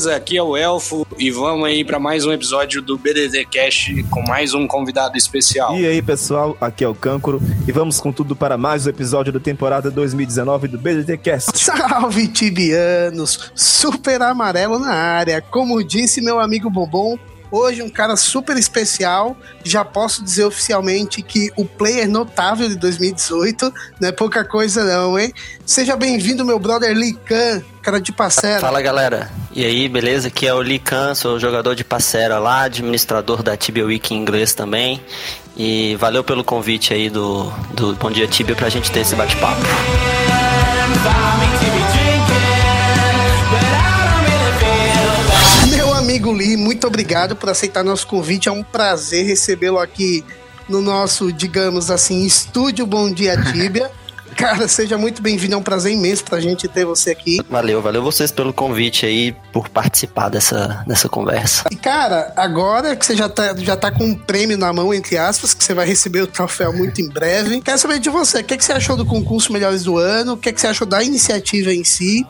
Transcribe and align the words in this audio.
Beleza? 0.00 0.16
Aqui 0.16 0.36
é 0.38 0.42
o 0.42 0.56
Elfo 0.56 1.06
e 1.18 1.30
vamos 1.30 1.66
aí 1.66 1.84
para 1.84 1.98
mais 1.98 2.24
um 2.24 2.32
episódio 2.32 2.80
do 2.80 2.96
BDT 2.96 3.44
Cast 3.44 4.02
com 4.04 4.22
mais 4.22 4.54
um 4.54 4.66
convidado 4.66 5.16
especial. 5.18 5.76
E 5.76 5.86
aí, 5.86 6.00
pessoal, 6.00 6.56
aqui 6.58 6.82
é 6.82 6.88
o 6.88 6.94
Câncoro 6.94 7.40
e 7.68 7.72
vamos 7.72 8.00
com 8.00 8.10
tudo 8.10 8.34
para 8.34 8.56
mais 8.56 8.86
um 8.86 8.90
episódio 8.90 9.30
da 9.30 9.40
temporada 9.40 9.90
2019 9.90 10.68
do 10.68 10.78
BDT 10.78 11.18
Cast. 11.18 11.58
Salve 11.58 12.28
tibianos, 12.28 13.52
super 13.54 14.22
amarelo 14.22 14.78
na 14.78 14.94
área. 14.94 15.42
Como 15.42 15.84
disse 15.84 16.22
meu 16.22 16.40
amigo 16.40 16.70
Bombom, 16.70 17.18
hoje 17.50 17.82
um 17.82 17.90
cara 17.90 18.16
super 18.16 18.56
especial. 18.56 19.36
Já 19.64 19.84
posso 19.84 20.22
dizer 20.22 20.44
oficialmente 20.44 21.22
que 21.22 21.50
o 21.56 21.64
player 21.64 22.08
notável 22.08 22.68
de 22.68 22.76
2018 22.76 23.72
não 24.00 24.08
é 24.08 24.12
pouca 24.12 24.44
coisa 24.44 24.84
não, 24.84 25.18
hein? 25.18 25.32
Seja 25.66 25.96
bem-vindo 25.96 26.44
meu 26.44 26.58
brother 26.58 26.92
Lican, 26.96 27.62
cara 27.82 28.00
de 28.00 28.12
parceira. 28.12 28.60
Fala 28.60 28.80
galera, 28.80 29.30
e 29.52 29.64
aí, 29.64 29.88
beleza? 29.88 30.28
Aqui 30.28 30.46
é 30.46 30.54
o 30.54 30.62
Lican, 30.62 31.14
sou 31.14 31.38
jogador 31.38 31.74
de 31.74 31.82
Passera 31.82 32.38
lá, 32.38 32.62
administrador 32.62 33.42
da 33.42 33.56
Tibia 33.56 33.84
Wiki 33.84 34.14
em 34.14 34.18
inglês 34.18 34.54
também. 34.54 35.00
E 35.56 35.96
valeu 35.96 36.22
pelo 36.22 36.44
convite 36.44 36.94
aí 36.94 37.10
do, 37.10 37.52
do 37.74 37.94
Bom 37.96 38.10
Dia 38.10 38.26
Tibia 38.26 38.54
pra 38.54 38.68
gente 38.68 38.90
ter 38.90 39.00
esse 39.00 39.14
bate-papo. 39.14 39.60
Amigo 46.30 46.32
Lee, 46.32 46.56
muito 46.56 46.86
obrigado 46.86 47.34
por 47.34 47.48
aceitar 47.48 47.82
nosso 47.82 48.06
convite. 48.06 48.48
É 48.48 48.52
um 48.52 48.62
prazer 48.62 49.26
recebê-lo 49.26 49.78
aqui 49.78 50.24
no 50.68 50.80
nosso, 50.80 51.32
digamos 51.32 51.90
assim, 51.90 52.24
estúdio 52.24 52.86
Bom 52.86 53.12
Dia 53.12 53.36
Tibia. 53.36 53.90
Cara, 54.36 54.68
seja 54.68 54.96
muito 54.96 55.20
bem-vindo, 55.20 55.54
é 55.54 55.56
um 55.56 55.62
prazer 55.62 55.92
imenso 55.92 56.24
pra 56.24 56.38
gente 56.40 56.68
ter 56.68 56.84
você 56.84 57.10
aqui. 57.10 57.40
Valeu, 57.50 57.82
valeu 57.82 58.00
vocês 58.00 58.30
pelo 58.30 58.52
convite 58.52 59.04
aí, 59.04 59.34
por 59.52 59.68
participar 59.68 60.28
dessa, 60.28 60.84
dessa 60.86 61.08
conversa. 61.08 61.64
E 61.70 61.74
cara, 61.74 62.32
agora 62.36 62.94
que 62.94 63.04
você 63.04 63.16
já 63.16 63.28
tá, 63.28 63.54
já 63.58 63.76
tá 63.76 63.90
com 63.90 64.04
um 64.04 64.14
prêmio 64.14 64.56
na 64.56 64.72
mão, 64.72 64.94
entre 64.94 65.18
aspas, 65.18 65.52
que 65.52 65.64
você 65.64 65.74
vai 65.74 65.84
receber 65.84 66.22
o 66.22 66.26
troféu 66.28 66.72
muito 66.72 67.00
em 67.02 67.08
breve, 67.08 67.60
quero 67.60 67.76
saber 67.76 67.98
de 67.98 68.08
você, 68.08 68.38
o 68.38 68.44
que, 68.44 68.56
que 68.56 68.64
você 68.64 68.72
achou 68.72 68.96
do 68.96 69.04
concurso 69.04 69.52
Melhores 69.52 69.82
do 69.82 69.98
Ano, 69.98 70.34
o 70.34 70.36
que, 70.36 70.52
que 70.52 70.60
você 70.60 70.68
achou 70.68 70.86
da 70.86 71.02
iniciativa 71.02 71.74
em 71.74 71.82
si, 71.82 72.24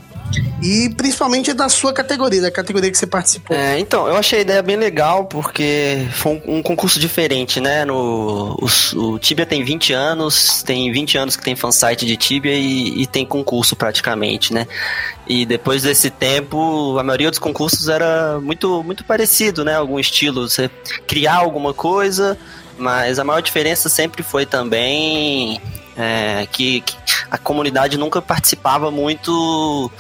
e 0.63 0.91
principalmente 0.91 1.53
da 1.53 1.69
sua 1.69 1.93
categoria, 1.93 2.43
da 2.43 2.51
categoria 2.51 2.91
que 2.91 2.99
você 2.99 3.07
participou. 3.07 3.57
É, 3.57 3.79
então, 3.79 4.07
eu 4.07 4.17
achei 4.17 4.41
a 4.41 4.43
ideia 4.43 4.63
bem 4.63 4.77
legal 4.77 5.25
porque 5.25 6.07
foi 6.13 6.43
um, 6.47 6.59
um 6.59 6.63
concurso 6.63 7.01
diferente, 7.01 7.61
né? 7.61 7.85
No, 7.85 8.57
o, 8.61 8.97
o 8.97 9.19
Tibia 9.19 9.47
tem 9.47 9.65
20 9.65 9.93
anos, 9.93 10.63
tem 10.63 10.93
20 10.93 11.19
anos 11.19 11.37
que 11.37 11.43
tem 11.43 11.57
fansite 11.57 12.05
de 12.05 12.17
Tibia 12.17 12.55
e, 12.55 13.03
e 13.03 13.07
tem 13.07 13.25
concurso 13.25 13.75
praticamente, 13.75 14.53
né? 14.53 14.67
E 15.27 15.47
depois 15.47 15.83
desse 15.83 16.11
tempo, 16.11 16.99
a 16.99 17.03
maioria 17.03 17.31
dos 17.31 17.39
concursos 17.39 17.89
era 17.89 18.39
muito, 18.41 18.83
muito 18.83 19.05
parecido, 19.05 19.65
né? 19.65 19.75
Algum 19.77 19.99
estilo, 19.99 20.49
você 20.49 20.69
criar 21.07 21.37
alguma 21.37 21.73
coisa, 21.73 22.37
mas 22.77 23.19
a 23.19 23.25
maior 23.25 23.41
diferença 23.41 23.89
sempre 23.89 24.23
foi 24.23 24.45
também 24.45 25.61
é, 25.97 26.47
que, 26.51 26.81
que 26.81 26.97
a 27.31 27.39
comunidade 27.39 27.97
nunca 27.97 28.21
participava 28.21 28.91
muito 28.91 29.91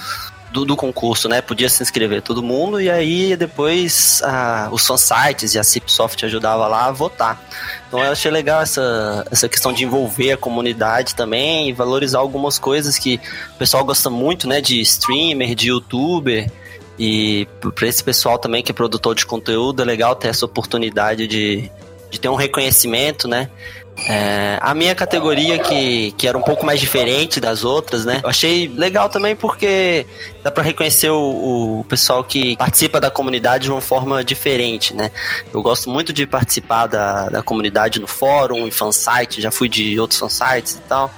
do, 0.52 0.64
do, 0.64 0.76
concurso, 0.76 1.28
né? 1.28 1.40
Podia 1.40 1.68
se 1.68 1.82
inscrever 1.82 2.22
todo 2.22 2.42
mundo 2.42 2.80
e 2.80 2.90
aí 2.90 3.36
depois 3.36 4.20
a, 4.24 4.68
os 4.72 4.86
fansites 4.86 5.54
e 5.54 5.58
a 5.58 5.64
Cipsoft 5.64 6.24
ajudava 6.24 6.66
lá 6.66 6.86
a 6.86 6.92
votar. 6.92 7.40
Então 7.86 8.02
eu 8.02 8.12
achei 8.12 8.30
legal 8.30 8.60
essa, 8.60 9.26
essa 9.30 9.48
questão 9.48 9.72
de 9.72 9.84
envolver 9.84 10.32
a 10.32 10.36
comunidade 10.36 11.14
também 11.14 11.68
e 11.68 11.72
valorizar 11.72 12.18
algumas 12.18 12.58
coisas 12.58 12.98
que 12.98 13.20
o 13.54 13.58
pessoal 13.58 13.84
gosta 13.84 14.10
muito, 14.10 14.48
né? 14.48 14.60
De 14.60 14.80
streamer, 14.80 15.54
de 15.54 15.68
youtuber. 15.68 16.50
E 16.98 17.48
para 17.74 17.88
esse 17.88 18.04
pessoal 18.04 18.38
também 18.38 18.62
que 18.62 18.72
é 18.72 18.74
produtor 18.74 19.14
de 19.14 19.24
conteúdo, 19.24 19.80
é 19.80 19.84
legal 19.84 20.14
ter 20.14 20.28
essa 20.28 20.44
oportunidade 20.44 21.26
de, 21.26 21.70
de 22.10 22.20
ter 22.20 22.28
um 22.28 22.34
reconhecimento, 22.34 23.26
né? 23.26 23.48
É, 24.08 24.58
a 24.60 24.74
minha 24.74 24.94
categoria, 24.94 25.58
que, 25.58 26.12
que 26.12 26.26
era 26.26 26.36
um 26.36 26.42
pouco 26.42 26.64
mais 26.64 26.80
diferente 26.80 27.40
das 27.40 27.64
outras, 27.64 28.04
né? 28.04 28.20
Eu 28.22 28.30
achei 28.30 28.68
legal 28.68 29.08
também 29.08 29.36
porque 29.36 30.06
dá 30.42 30.50
para 30.50 30.62
reconhecer 30.62 31.10
o, 31.10 31.80
o, 31.80 31.84
pessoal 31.84 32.24
que 32.24 32.56
participa 32.56 33.00
da 33.00 33.10
comunidade 33.10 33.64
de 33.64 33.70
uma 33.70 33.80
forma 33.80 34.24
diferente, 34.24 34.94
né? 34.94 35.10
Eu 35.52 35.62
gosto 35.62 35.90
muito 35.90 36.12
de 36.12 36.26
participar 36.26 36.86
da, 36.86 37.28
da 37.28 37.42
comunidade 37.42 38.00
no 38.00 38.06
fórum, 38.06 38.66
em 38.66 38.70
fansite, 38.70 39.40
já 39.40 39.50
fui 39.50 39.68
de 39.68 39.98
outros 40.00 40.18
fansites 40.18 40.76
e 40.76 40.80
tal. 40.80 41.10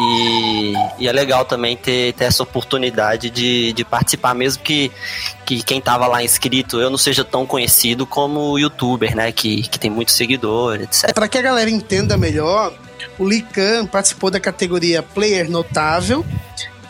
E, 0.00 0.72
e, 1.00 1.08
é 1.08 1.12
legal 1.12 1.44
também 1.44 1.76
ter, 1.76 2.14
ter 2.14 2.24
essa 2.24 2.42
oportunidade 2.42 3.28
de, 3.28 3.72
de 3.74 3.84
participar, 3.84 4.34
mesmo 4.34 4.62
que, 4.62 4.90
que 5.44 5.62
quem 5.62 5.78
tava 5.78 6.06
lá 6.06 6.22
inscrito 6.22 6.80
eu 6.80 6.88
não 6.88 6.96
seja 6.96 7.22
tão 7.22 7.44
conhecido 7.44 8.06
como 8.06 8.58
youtuber, 8.58 9.14
né? 9.14 9.30
Que, 9.30 9.62
que 9.68 9.78
tem 9.78 9.90
muitos 9.90 10.14
seguidores, 10.14 11.02
etc. 11.02 11.12
Para 11.12 11.28
que 11.28 11.36
a 11.36 11.42
galera 11.42 11.68
entenda 11.68 12.16
melhor, 12.16 12.72
o 13.18 13.28
Lican 13.28 13.84
participou 13.84 14.30
da 14.30 14.40
categoria 14.40 15.02
Player 15.02 15.50
Notável. 15.50 16.24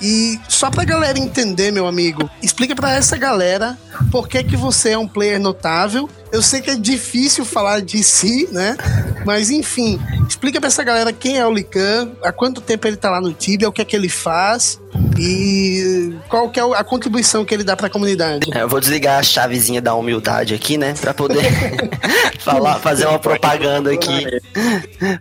E 0.03 0.41
só 0.49 0.71
pra 0.71 0.85
galera 0.85 1.19
entender, 1.19 1.71
meu 1.71 1.87
amigo, 1.87 2.31
explica 2.43 2.75
para 2.75 2.95
essa 2.95 3.19
galera 3.19 3.77
por 4.11 4.29
que, 4.29 4.43
que 4.43 4.57
você 4.57 4.91
é 4.91 4.99
um 4.99 5.07
player 5.07 5.39
notável. 5.39 6.09
Eu 6.33 6.41
sei 6.41 6.63
que 6.63 6.71
é 6.71 6.77
difícil 6.77 7.45
falar 7.45 7.83
de 7.83 8.03
si, 8.03 8.49
né? 8.51 8.79
Mas 9.27 9.51
enfim, 9.51 10.01
explica 10.31 10.61
pra 10.61 10.69
essa 10.69 10.85
galera 10.85 11.13
quem 11.13 11.39
é 11.39 11.47
o 11.47 11.53
Lican, 11.53 12.13
há 12.23 12.31
quanto 12.31 12.61
tempo 12.61 12.87
ele 12.87 12.97
tá 12.97 13.11
lá 13.11 13.21
no 13.21 13.33
Tibia, 13.33 13.69
o 13.69 13.73
que 13.73 13.83
é 13.83 13.85
que 13.85 13.97
ele 13.97 14.09
faz 14.09 14.81
e 15.19 16.15
qual 16.29 16.49
que 16.49 16.61
é 16.61 16.63
a 16.63 16.85
contribuição 16.85 17.45
que 17.45 17.53
ele 17.53 17.65
dá 17.65 17.77
pra 17.77 17.91
comunidade. 17.91 18.49
É, 18.55 18.63
eu 18.63 18.69
vou 18.69 18.79
desligar 18.81 19.19
a 19.19 19.23
chavezinha 19.23 19.83
da 19.83 19.95
humildade 19.95 20.55
aqui, 20.55 20.79
né? 20.79 20.95
Pra 21.01 21.13
poder 21.13 21.43
falar, 22.39 22.79
fazer 22.79 23.07
uma 23.07 23.19
propaganda 23.19 23.93
aqui. 23.93 24.25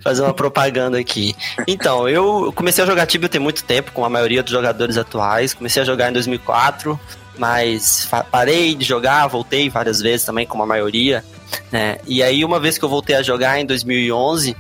fazer 0.04 0.22
uma 0.22 0.34
propaganda 0.34 1.00
aqui. 1.00 1.36
Então, 1.68 2.08
eu 2.08 2.54
comecei 2.56 2.84
a 2.84 2.88
jogar 2.88 3.08
Tibia 3.08 3.28
tem 3.28 3.42
muito 3.42 3.64
tempo, 3.64 3.92
com 3.92 4.06
a 4.06 4.10
maioria 4.10 4.44
dos 4.44 4.52
jogadores 4.52 4.96
atuais. 4.96 5.56
Comecei 5.56 5.82
a 5.82 5.86
jogar 5.86 6.10
em 6.10 6.14
2004, 6.14 7.00
mas 7.38 8.08
parei 8.32 8.76
de 8.76 8.86
jogar, 8.86 9.26
voltei 9.28 9.70
várias 9.70 10.02
vezes 10.02 10.26
também, 10.26 10.46
como 10.46 10.62
a 10.62 10.68
maioria. 10.68 11.24
Né? 11.72 11.98
E 12.08 12.22
aí, 12.22 12.46
uma 12.46 12.60
vez 12.60 12.78
que 12.78 12.86
eu 12.86 12.90
voltei 12.90 13.16
a 13.16 13.24
jogar 13.24 13.60
em 13.60 13.66
2011, 13.66 14.56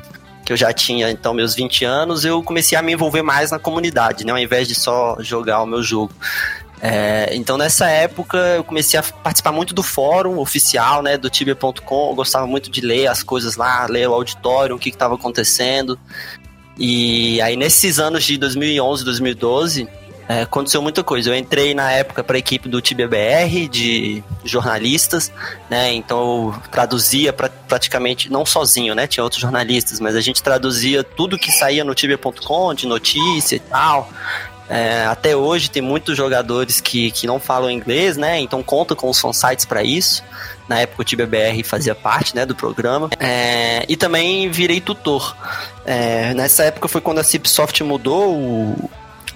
que 0.45 0.53
eu 0.53 0.57
já 0.57 0.73
tinha 0.73 1.11
então 1.11 1.33
meus 1.33 1.53
20 1.55 1.85
anos, 1.85 2.25
eu 2.25 2.41
comecei 2.41 2.77
a 2.77 2.81
me 2.81 2.93
envolver 2.93 3.21
mais 3.21 3.51
na 3.51 3.59
comunidade, 3.59 4.25
né? 4.25 4.31
Ao 4.31 4.37
invés 4.37 4.67
de 4.67 4.75
só 4.75 5.17
jogar 5.19 5.61
o 5.61 5.65
meu 5.65 5.83
jogo. 5.83 6.13
É, 6.81 7.29
então 7.33 7.57
nessa 7.57 7.89
época 7.89 8.37
eu 8.37 8.63
comecei 8.63 8.97
a 8.97 9.03
participar 9.03 9.51
muito 9.51 9.73
do 9.73 9.83
fórum 9.83 10.39
oficial, 10.39 11.01
né, 11.01 11.17
do 11.17 11.29
Tibia.com. 11.29 12.15
Gostava 12.15 12.47
muito 12.47 12.69
de 12.69 12.81
ler 12.81 13.07
as 13.07 13.21
coisas 13.21 13.55
lá, 13.57 13.85
ler 13.85 14.07
o 14.07 14.13
auditório, 14.13 14.75
o 14.75 14.79
que 14.79 14.89
estava 14.89 15.15
acontecendo. 15.15 15.99
E 16.77 17.41
aí 17.41 17.57
nesses 17.57 17.99
anos 17.99 18.23
de 18.23 18.37
2011, 18.37 19.03
2012, 19.03 19.89
é, 20.29 20.43
aconteceu 20.43 20.79
muita 20.79 21.03
coisa. 21.03 21.31
Eu 21.31 21.35
entrei 21.35 21.73
na 21.73 21.91
época 21.91 22.23
para 22.23 22.35
a 22.35 22.39
equipe 22.39 22.69
do 22.69 22.79
TBBR 22.79 23.67
de 23.67 24.23
jornalistas, 24.43 25.31
né? 25.67 25.91
Então 25.91 26.53
eu 26.53 26.55
traduzia 26.69 27.33
pra, 27.33 27.49
praticamente, 27.49 28.31
não 28.31 28.45
sozinho, 28.45 28.93
né? 28.93 29.07
Tinha 29.07 29.23
outros 29.23 29.41
jornalistas, 29.41 29.99
mas 29.99 30.15
a 30.15 30.21
gente 30.21 30.43
traduzia 30.43 31.03
tudo 31.03 31.35
que 31.35 31.51
saía 31.51 31.83
no 31.83 31.95
tibia.com, 31.95 32.75
de 32.75 32.85
notícia 32.85 33.55
e 33.55 33.59
tal. 33.59 34.07
É, 34.69 35.07
até 35.07 35.35
hoje 35.35 35.71
tem 35.71 35.81
muitos 35.81 36.15
jogadores 36.15 36.79
que, 36.79 37.09
que 37.09 37.25
não 37.25 37.39
falam 37.39 37.71
inglês, 37.71 38.15
né? 38.15 38.39
Então 38.39 38.61
conta 38.61 38.95
com 38.95 39.09
os 39.09 39.19
fansites 39.19 39.65
para 39.65 39.81
isso. 39.81 40.23
Na 40.67 40.79
época 40.79 41.01
o 41.01 41.05
TBBR 41.05 41.63
fazia 41.63 41.95
parte 41.95 42.35
né, 42.35 42.45
do 42.45 42.53
programa. 42.53 43.09
É, 43.19 43.83
e 43.89 43.97
também 43.97 44.47
virei 44.51 44.79
tutor. 44.79 45.35
É, 45.83 46.35
nessa 46.35 46.65
época 46.65 46.87
foi 46.87 47.01
quando 47.01 47.17
a 47.17 47.23
Cipsoft 47.23 47.83
mudou 47.83 48.31
o, 48.31 48.91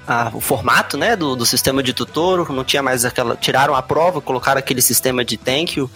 a, 0.08 0.32
o 0.34 0.42
formato, 0.42 0.98
né, 0.98 1.16
do, 1.16 1.36
do 1.36 1.46
sistema 1.46 1.82
de 1.82 1.94
tutor, 1.94 2.52
não 2.52 2.64
tinha 2.64 2.84
mais 2.84 3.06
aquela, 3.06 3.36
tiraram 3.36 3.76
a 3.76 3.82
prova, 3.82 4.22
colocaram 4.22 4.60
aquele 4.60 4.82
sistema 4.82 5.24
de 5.24 5.38
thank 5.38 5.78
you, 5.80 5.90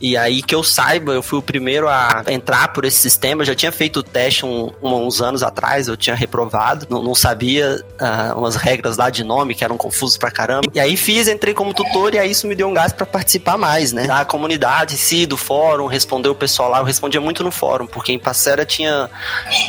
e 0.00 0.16
aí 0.16 0.42
que 0.42 0.54
eu 0.54 0.62
saiba, 0.62 1.12
eu 1.12 1.22
fui 1.22 1.38
o 1.38 1.42
primeiro 1.42 1.88
a 1.88 2.24
entrar 2.28 2.68
por 2.68 2.84
esse 2.84 2.98
sistema, 2.98 3.42
eu 3.42 3.46
já 3.46 3.54
tinha 3.54 3.72
feito 3.72 3.98
o 3.98 4.02
teste 4.02 4.46
um, 4.46 4.70
um, 4.82 5.06
uns 5.06 5.20
anos 5.20 5.42
atrás, 5.42 5.88
eu 5.88 5.96
tinha 5.96 6.16
reprovado, 6.16 6.86
não, 6.88 7.02
não 7.02 7.14
sabia 7.14 7.84
uh, 8.00 8.38
umas 8.38 8.56
regras 8.56 8.96
lá 8.96 9.10
de 9.10 9.22
nome 9.24 9.54
que 9.54 9.64
eram 9.64 9.76
confusas 9.76 10.16
pra 10.16 10.30
caramba, 10.30 10.70
e 10.74 10.80
aí 10.80 10.96
fiz, 10.96 11.28
entrei 11.28 11.54
como 11.54 11.74
tutor, 11.74 12.14
e 12.14 12.18
aí 12.18 12.30
isso 12.30 12.46
me 12.46 12.54
deu 12.54 12.68
um 12.68 12.74
gás 12.74 12.92
para 12.92 13.06
participar 13.06 13.58
mais, 13.58 13.92
né, 13.92 14.06
da 14.06 14.24
comunidade 14.24 14.94
em 14.94 14.98
si, 14.98 15.26
do 15.26 15.36
fórum, 15.36 15.86
responder 15.86 16.28
o 16.28 16.34
pessoal 16.34 16.70
lá, 16.70 16.78
eu 16.78 16.84
respondia 16.84 17.20
muito 17.20 17.42
no 17.44 17.50
fórum, 17.50 17.86
porque 17.86 18.12
em 18.12 18.18
Passera 18.18 18.64
tinha, 18.64 19.10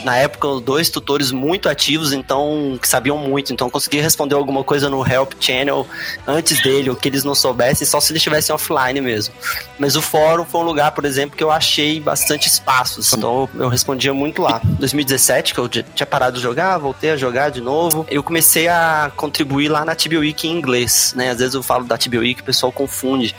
na 0.03 0.15
época, 0.17 0.47
dois 0.61 0.89
tutores 0.89 1.31
muito 1.31 1.67
ativos, 1.67 2.13
então, 2.13 2.77
que 2.81 2.87
sabiam 2.87 3.17
muito, 3.17 3.51
então 3.51 3.69
consegui 3.73 3.99
responder 3.99 4.35
alguma 4.35 4.63
coisa 4.63 4.89
no 4.89 5.05
Help 5.05 5.33
Channel 5.39 5.85
antes 6.27 6.61
dele, 6.61 6.91
ou 6.91 6.95
que 6.95 7.09
eles 7.09 7.23
não 7.23 7.33
soubessem, 7.33 7.85
só 7.85 7.99
se 7.99 8.11
eles 8.11 8.19
estivessem 8.19 8.53
offline 8.53 9.01
mesmo. 9.01 9.33
Mas 9.79 9.95
o 9.95 10.01
fórum 10.01 10.45
foi 10.45 10.61
um 10.61 10.63
lugar, 10.63 10.91
por 10.91 11.03
exemplo, 11.03 11.35
que 11.35 11.43
eu 11.43 11.51
achei 11.51 11.99
bastante 11.99 12.47
espaços, 12.47 13.11
então 13.11 13.49
eu 13.55 13.67
respondia 13.67 14.13
muito 14.13 14.43
lá. 14.43 14.61
2017, 14.79 15.53
que 15.53 15.59
eu 15.59 15.67
tinha 15.67 16.05
parado 16.05 16.37
de 16.37 16.43
jogar, 16.43 16.77
voltei 16.77 17.09
a 17.09 17.17
jogar 17.17 17.49
de 17.49 17.59
novo, 17.59 18.05
eu 18.09 18.21
comecei 18.21 18.67
a 18.67 19.11
contribuir 19.15 19.69
lá 19.69 19.83
na 19.83 19.95
TibiWiki 19.95 20.47
em 20.47 20.51
inglês, 20.51 21.13
né? 21.17 21.31
Às 21.31 21.39
vezes 21.39 21.55
eu 21.55 21.63
falo 21.63 21.85
da 21.85 21.97
TibiWiki, 21.97 22.41
o 22.41 22.45
pessoal 22.45 22.71
confunde 22.71 23.35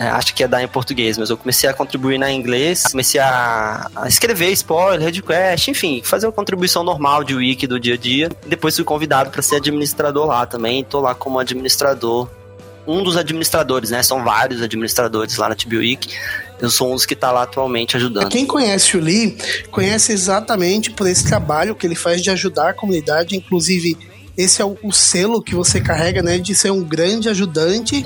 é, 0.00 0.08
acho 0.08 0.34
que 0.34 0.42
ia 0.42 0.48
dar 0.48 0.62
em 0.62 0.66
português, 0.66 1.18
mas 1.18 1.28
eu 1.28 1.36
comecei 1.36 1.68
a 1.68 1.74
contribuir 1.74 2.16
na 2.16 2.32
inglês, 2.32 2.84
comecei 2.84 3.20
a, 3.20 3.86
escrever 4.06 4.50
spoiler, 4.52 4.98
request, 4.98 5.70
enfim, 5.70 6.00
fazer 6.02 6.26
uma 6.26 6.32
contribuição 6.32 6.82
normal 6.82 7.22
de 7.22 7.34
wiki 7.34 7.66
do 7.66 7.78
dia 7.78 7.92
a 7.92 7.96
dia. 7.98 8.30
Depois 8.46 8.74
fui 8.74 8.82
convidado 8.82 9.28
para 9.28 9.42
ser 9.42 9.56
administrador 9.56 10.26
lá 10.26 10.46
também, 10.46 10.82
tô 10.82 11.00
lá 11.00 11.14
como 11.14 11.38
administrador 11.38 12.30
um 12.86 13.04
dos 13.04 13.14
administradores, 13.18 13.90
né? 13.90 14.02
São 14.02 14.24
vários 14.24 14.62
administradores 14.62 15.36
lá 15.36 15.50
na 15.50 15.54
TBWiki. 15.54 16.16
Eu 16.58 16.70
sou 16.70 16.90
um 16.90 16.94
dos 16.94 17.04
que 17.04 17.12
está 17.12 17.30
lá 17.30 17.42
atualmente 17.42 17.94
ajudando. 17.94 18.30
Quem 18.30 18.46
conhece 18.46 18.96
o 18.96 19.00
Lee, 19.00 19.36
conhece 19.70 20.12
exatamente 20.12 20.90
por 20.90 21.06
esse 21.06 21.26
trabalho 21.26 21.74
que 21.74 21.86
ele 21.86 21.94
faz 21.94 22.22
de 22.22 22.30
ajudar 22.30 22.70
a 22.70 22.72
comunidade. 22.72 23.36
Inclusive, 23.36 23.98
esse 24.34 24.62
é 24.62 24.64
o 24.64 24.90
selo 24.90 25.42
que 25.42 25.54
você 25.54 25.78
carrega, 25.78 26.22
né? 26.22 26.38
De 26.38 26.54
ser 26.54 26.70
um 26.70 26.82
grande 26.82 27.28
ajudante 27.28 28.04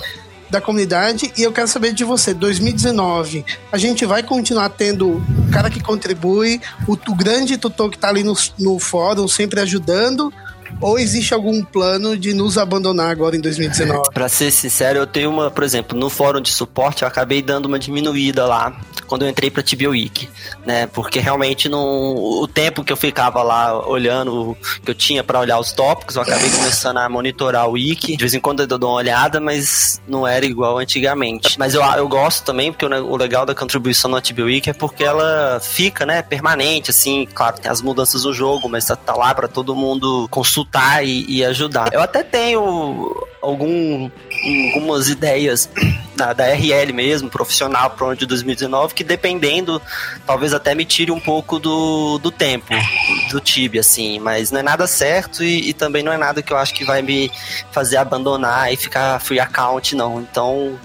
da 0.54 0.60
comunidade 0.60 1.32
e 1.36 1.42
eu 1.42 1.52
quero 1.52 1.66
saber 1.66 1.92
de 1.92 2.04
você, 2.04 2.32
2019, 2.32 3.44
a 3.72 3.76
gente 3.76 4.06
vai 4.06 4.22
continuar 4.22 4.68
tendo 4.68 5.16
o 5.16 5.50
cara 5.52 5.68
que 5.68 5.82
contribui, 5.82 6.60
o, 6.86 6.92
o 6.92 7.14
grande 7.14 7.58
tutor 7.58 7.90
que 7.90 7.96
está 7.96 8.08
ali 8.08 8.22
no, 8.22 8.34
no 8.58 8.78
fórum 8.78 9.26
sempre 9.26 9.58
ajudando, 9.60 10.32
ou 10.80 10.96
existe 10.96 11.34
algum 11.34 11.62
plano 11.64 12.16
de 12.16 12.32
nos 12.32 12.56
abandonar 12.56 13.10
agora 13.10 13.36
em 13.36 13.40
2019? 13.40 14.10
Para 14.12 14.28
ser 14.28 14.52
sincero, 14.52 15.00
eu 15.00 15.06
tenho 15.06 15.28
uma, 15.28 15.50
por 15.50 15.64
exemplo, 15.64 15.98
no 15.98 16.08
fórum 16.08 16.40
de 16.40 16.50
suporte 16.50 17.02
eu 17.02 17.08
acabei 17.08 17.42
dando 17.42 17.66
uma 17.66 17.78
diminuída 17.78 18.46
lá 18.46 18.76
quando 19.06 19.22
eu 19.22 19.28
entrei 19.28 19.50
para 19.50 19.62
Tibia 19.62 19.90
Week, 19.90 20.28
né? 20.64 20.86
Porque 20.86 21.18
realmente 21.18 21.68
não, 21.68 22.14
o 22.14 22.46
tempo 22.46 22.84
que 22.84 22.92
eu 22.92 22.96
ficava 22.96 23.42
lá 23.42 23.86
olhando, 23.86 24.56
que 24.84 24.90
eu 24.90 24.94
tinha 24.94 25.22
para 25.22 25.40
olhar 25.40 25.58
os 25.58 25.72
tópicos, 25.72 26.16
eu 26.16 26.22
acabei 26.22 26.50
começando 26.50 26.98
a 26.98 27.08
monitorar 27.08 27.68
o 27.68 27.72
wiki. 27.72 28.16
De 28.16 28.22
vez 28.22 28.34
em 28.34 28.40
quando 28.40 28.60
eu 28.60 28.66
dou 28.66 28.90
uma 28.90 28.96
olhada, 28.96 29.40
mas 29.40 30.00
não 30.06 30.26
era 30.26 30.44
igual 30.44 30.78
antigamente. 30.78 31.58
Mas 31.58 31.74
eu, 31.74 31.82
eu 31.82 32.08
gosto 32.08 32.44
também, 32.44 32.72
porque 32.72 32.84
o, 32.84 33.16
legal 33.16 33.46
da 33.46 33.54
contribuição 33.54 34.10
no 34.10 34.20
Tibia 34.20 34.44
Week 34.44 34.68
é 34.68 34.72
porque 34.72 35.04
ela 35.04 35.60
fica, 35.60 36.04
né, 36.06 36.22
permanente, 36.22 36.90
assim, 36.90 37.26
claro, 37.32 37.58
tem 37.60 37.70
as 37.70 37.80
mudanças 37.82 38.24
no 38.24 38.32
jogo, 38.32 38.68
mas 38.68 38.86
tá, 38.86 38.96
tá 38.96 39.14
lá 39.14 39.34
para 39.34 39.48
todo 39.48 39.74
mundo 39.74 40.28
consultar 40.30 41.04
e, 41.04 41.24
e 41.28 41.44
ajudar. 41.44 41.92
Eu 41.92 42.00
até 42.00 42.22
tenho 42.22 43.26
algum, 43.40 44.10
algumas 44.74 45.08
ideias 45.08 45.68
da, 46.16 46.32
da 46.32 46.46
RL 46.54 46.92
mesmo, 46.92 47.28
profissional 47.28 47.90
para 47.90 48.04
o 48.04 48.08
ano 48.08 48.16
de 48.16 48.26
2019, 48.26 48.93
que 48.94 49.04
dependendo, 49.04 49.80
talvez 50.26 50.54
até 50.54 50.74
me 50.74 50.84
tire 50.84 51.10
um 51.10 51.20
pouco 51.20 51.58
do, 51.58 52.18
do 52.18 52.30
tempo 52.30 52.72
do 53.30 53.40
Tibia, 53.40 53.80
assim, 53.80 54.18
mas 54.18 54.50
não 54.50 54.60
é 54.60 54.62
nada 54.62 54.86
certo 54.86 55.42
e, 55.42 55.70
e, 55.70 55.72
também 55.72 56.02
não 56.02 56.12
é 56.12 56.16
nada 56.16 56.42
que 56.42 56.52
eu 56.52 56.56
acho 56.56 56.74
que 56.74 56.84
vai 56.84 57.02
me 57.02 57.30
fazer 57.72 57.96
abandonar 57.96 58.72
e 58.72 58.76
ficar 58.76 59.20
free 59.20 59.40
account, 59.40 59.94
não. 59.94 60.20
Então, 60.20 60.78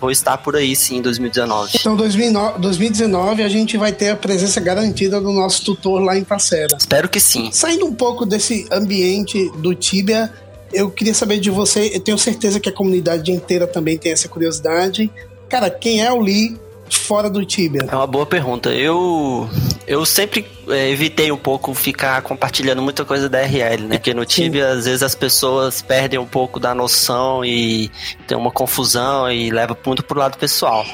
vou 0.00 0.10
estar 0.10 0.38
por 0.38 0.56
aí 0.56 0.74
sim 0.74 0.98
em 0.98 1.02
2019. 1.02 1.72
Então, 1.80 1.96
2019 1.96 3.42
a 3.42 3.48
gente 3.48 3.76
vai 3.76 3.92
ter 3.92 4.10
a 4.10 4.16
presença 4.16 4.60
garantida 4.60 5.20
do 5.20 5.32
nosso 5.32 5.64
tutor 5.64 6.00
lá 6.02 6.16
em 6.16 6.24
Parceira. 6.24 6.76
Espero 6.78 7.08
que 7.08 7.20
sim. 7.20 7.50
Saindo 7.52 7.86
um 7.86 7.94
pouco 7.94 8.24
desse 8.26 8.66
ambiente 8.70 9.50
do 9.58 9.74
Tibia, 9.74 10.32
eu 10.72 10.90
queria 10.90 11.14
saber 11.14 11.38
de 11.38 11.50
você, 11.50 11.90
eu 11.94 12.00
tenho 12.00 12.18
certeza 12.18 12.60
que 12.60 12.68
a 12.68 12.72
comunidade 12.72 13.30
inteira 13.32 13.66
também 13.66 13.96
tem 13.96 14.12
essa 14.12 14.28
curiosidade. 14.28 15.10
Cara, 15.48 15.70
quem 15.70 16.04
é 16.04 16.12
o 16.12 16.20
Lee 16.20 16.58
fora 16.90 17.30
do 17.30 17.44
Tibia? 17.44 17.86
É 17.90 17.94
uma 17.94 18.06
boa 18.06 18.26
pergunta. 18.26 18.70
Eu 18.70 19.48
eu 19.86 20.04
sempre 20.04 20.44
é, 20.68 20.90
evitei 20.90 21.30
um 21.30 21.36
pouco 21.36 21.72
ficar 21.72 22.20
compartilhando 22.22 22.82
muita 22.82 23.04
coisa 23.04 23.28
da 23.28 23.40
RL, 23.40 23.84
né? 23.84 23.98
Porque 23.98 24.12
no 24.12 24.24
Tibia, 24.24 24.72
Sim. 24.72 24.78
às 24.78 24.84
vezes, 24.84 25.02
as 25.02 25.14
pessoas 25.14 25.80
perdem 25.80 26.18
um 26.18 26.26
pouco 26.26 26.58
da 26.58 26.74
noção 26.74 27.44
e 27.44 27.90
tem 28.26 28.36
uma 28.36 28.50
confusão 28.50 29.30
e 29.30 29.50
leva 29.50 29.76
muito 29.86 30.02
pro 30.02 30.18
lado 30.18 30.36
pessoal. 30.36 30.84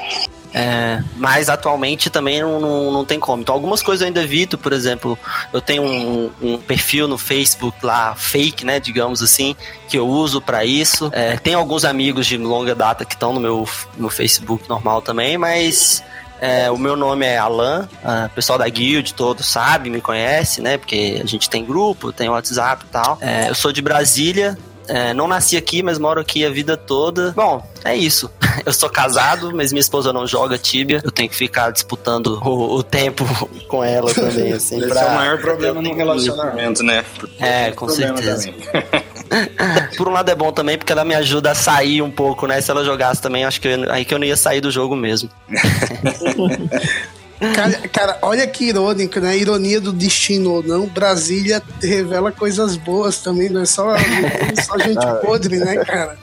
É, 0.53 1.01
mas 1.17 1.49
atualmente 1.49 2.09
também 2.09 2.41
não, 2.41 2.59
não, 2.59 2.91
não, 2.91 3.05
tem 3.05 3.19
como. 3.19 3.41
Então, 3.41 3.55
algumas 3.55 3.81
coisas 3.81 4.01
eu 4.01 4.07
ainda 4.07 4.21
evito, 4.21 4.57
por 4.57 4.71
exemplo, 4.71 5.17
eu 5.51 5.59
tenho 5.59 5.83
um, 5.83 6.31
um 6.41 6.57
perfil 6.57 7.07
no 7.07 7.17
Facebook 7.17 7.83
lá, 7.83 8.13
fake, 8.15 8.63
né, 8.63 8.79
digamos 8.79 9.23
assim, 9.23 9.55
que 9.89 9.97
eu 9.97 10.07
uso 10.07 10.39
para 10.39 10.63
isso. 10.63 11.09
É, 11.11 11.37
tem 11.37 11.55
alguns 11.55 11.83
amigos 11.83 12.27
de 12.27 12.37
longa 12.37 12.75
data 12.75 13.03
que 13.03 13.15
estão 13.15 13.33
no 13.33 13.39
meu, 13.39 13.67
no 13.97 14.09
Facebook 14.09 14.69
normal 14.69 15.01
também, 15.01 15.37
mas 15.39 16.03
é, 16.39 16.69
o 16.69 16.77
meu 16.77 16.95
nome 16.95 17.25
é 17.25 17.37
Alan, 17.37 17.87
o 18.25 18.29
pessoal 18.35 18.59
da 18.59 18.67
guild 18.69 19.13
todo 19.13 19.41
sabe, 19.41 19.89
me 19.89 20.01
conhece, 20.01 20.61
né? 20.61 20.77
Porque 20.77 21.19
a 21.23 21.25
gente 21.25 21.49
tem 21.49 21.65
grupo, 21.65 22.11
tem 22.11 22.29
WhatsApp 22.29 22.83
e 22.85 22.89
tal. 22.89 23.17
É, 23.21 23.49
eu 23.49 23.55
sou 23.55 23.71
de 23.71 23.81
Brasília, 23.81 24.57
é, 24.87 25.13
não 25.13 25.27
nasci 25.27 25.57
aqui, 25.57 25.81
mas 25.81 25.97
moro 25.97 26.19
aqui 26.19 26.45
a 26.45 26.49
vida 26.49 26.75
toda. 26.75 27.31
Bom, 27.31 27.65
é 27.83 27.95
isso. 27.95 28.29
Eu 28.65 28.73
sou 28.73 28.89
casado, 28.89 29.51
mas 29.55 29.71
minha 29.71 29.81
esposa 29.81 30.13
não 30.13 30.27
joga 30.27 30.57
Tibia. 30.57 31.01
Eu 31.03 31.11
tenho 31.11 31.29
que 31.29 31.35
ficar 31.35 31.71
disputando 31.71 32.39
o, 32.43 32.75
o 32.75 32.83
tempo 32.83 33.25
com 33.67 33.83
ela 33.83 34.13
também, 34.13 34.53
assim. 34.53 34.77
Esse 34.77 34.87
pra... 34.87 35.01
é 35.01 35.05
o 35.05 35.15
maior 35.15 35.39
problema 35.39 35.81
no 35.81 35.93
relacionamento, 35.93 36.83
né? 36.83 37.03
Porque 37.17 37.43
é, 37.43 37.71
com 37.71 37.89
certeza. 37.89 38.53
Por 39.97 40.07
um 40.07 40.11
lado 40.11 40.29
é 40.29 40.35
bom 40.35 40.51
também, 40.51 40.77
porque 40.77 40.91
ela 40.91 41.03
me 41.03 41.15
ajuda 41.15 41.51
a 41.51 41.55
sair 41.55 42.01
um 42.01 42.11
pouco, 42.11 42.45
né? 42.47 42.61
Se 42.61 42.69
ela 42.69 42.83
jogasse 42.83 43.21
também, 43.21 43.45
acho 43.45 43.59
que 43.59 43.67
eu, 43.67 43.91
aí 43.91 44.05
que 44.05 44.13
eu 44.13 44.19
não 44.19 44.25
ia 44.25 44.37
sair 44.37 44.61
do 44.61 44.71
jogo 44.71 44.95
mesmo. 44.95 45.29
Cara, 47.55 47.87
cara, 47.89 48.17
olha 48.21 48.47
que 48.47 48.65
irônico, 48.65 49.19
né? 49.19 49.35
Ironia 49.37 49.81
do 49.81 49.91
destino 49.91 50.53
ou 50.53 50.63
não. 50.63 50.87
Brasília 50.87 51.61
revela 51.81 52.31
coisas 52.31 52.75
boas 52.75 53.19
também, 53.19 53.49
não 53.49 53.61
é 53.61 53.65
só, 53.65 53.95
é 53.95 54.61
só 54.61 54.77
gente 54.77 55.05
ah. 55.05 55.15
podre, 55.15 55.57
né, 55.57 55.83
cara? 55.83 56.17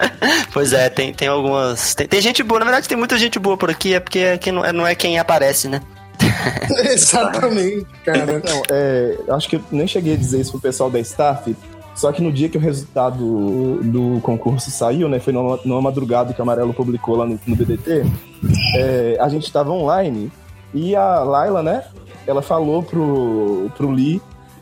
Pois 0.53 0.73
é, 0.73 0.89
tem, 0.89 1.13
tem 1.13 1.29
algumas. 1.29 1.95
Tem, 1.95 2.07
tem, 2.07 2.21
gente 2.21 2.43
boa, 2.43 2.61
na 2.61 2.65
verdade 2.65 2.89
tem 2.89 2.97
muita 2.97 3.19
gente 3.19 3.39
boa 3.39 3.57
por 3.57 3.71
aqui, 3.71 3.95
é 3.95 4.01
porque 4.01 4.21
aqui 4.21 4.51
não, 4.51 4.65
é, 4.65 4.73
não 4.73 4.87
é 4.87 4.95
quem 4.95 5.19
aparece, 5.19 5.69
né? 5.69 5.81
Exatamente, 6.91 7.87
cara. 8.05 8.43
Não, 8.45 8.63
é, 8.71 9.19
acho 9.31 9.49
que 9.49 9.57
eu 9.57 9.65
nem 9.71 9.87
cheguei 9.87 10.15
a 10.15 10.17
dizer 10.17 10.41
isso 10.41 10.53
pro 10.53 10.61
pessoal 10.61 10.91
da 10.91 11.01
staff, 11.01 11.55
só 11.95 12.13
que 12.13 12.23
no 12.23 12.33
dia 12.33 12.49
que 12.49 12.57
o 12.57 12.61
resultado 12.61 13.81
do 13.83 14.21
concurso 14.23 14.71
saiu, 14.71 15.09
né? 15.09 15.21
Foi 15.21 15.33
numa, 15.33 15.59
numa 15.65 15.83
madrugada 15.83 16.33
que 16.33 16.41
o 16.41 16.43
Amarelo 16.43 16.73
publicou 16.73 17.17
lá 17.17 17.27
no, 17.27 17.39
no 17.47 17.57
BDT. 17.57 18.07
É, 18.75 19.19
a 19.21 19.29
gente 19.29 19.45
estava 19.45 19.71
online 19.71 20.31
e 20.73 20.95
a 20.95 21.21
Laila, 21.21 21.63
né? 21.63 21.85
Ela 22.27 22.43
falou 22.43 22.83
pro, 22.83 23.71
pro 23.77 23.91
Lee 23.91 24.21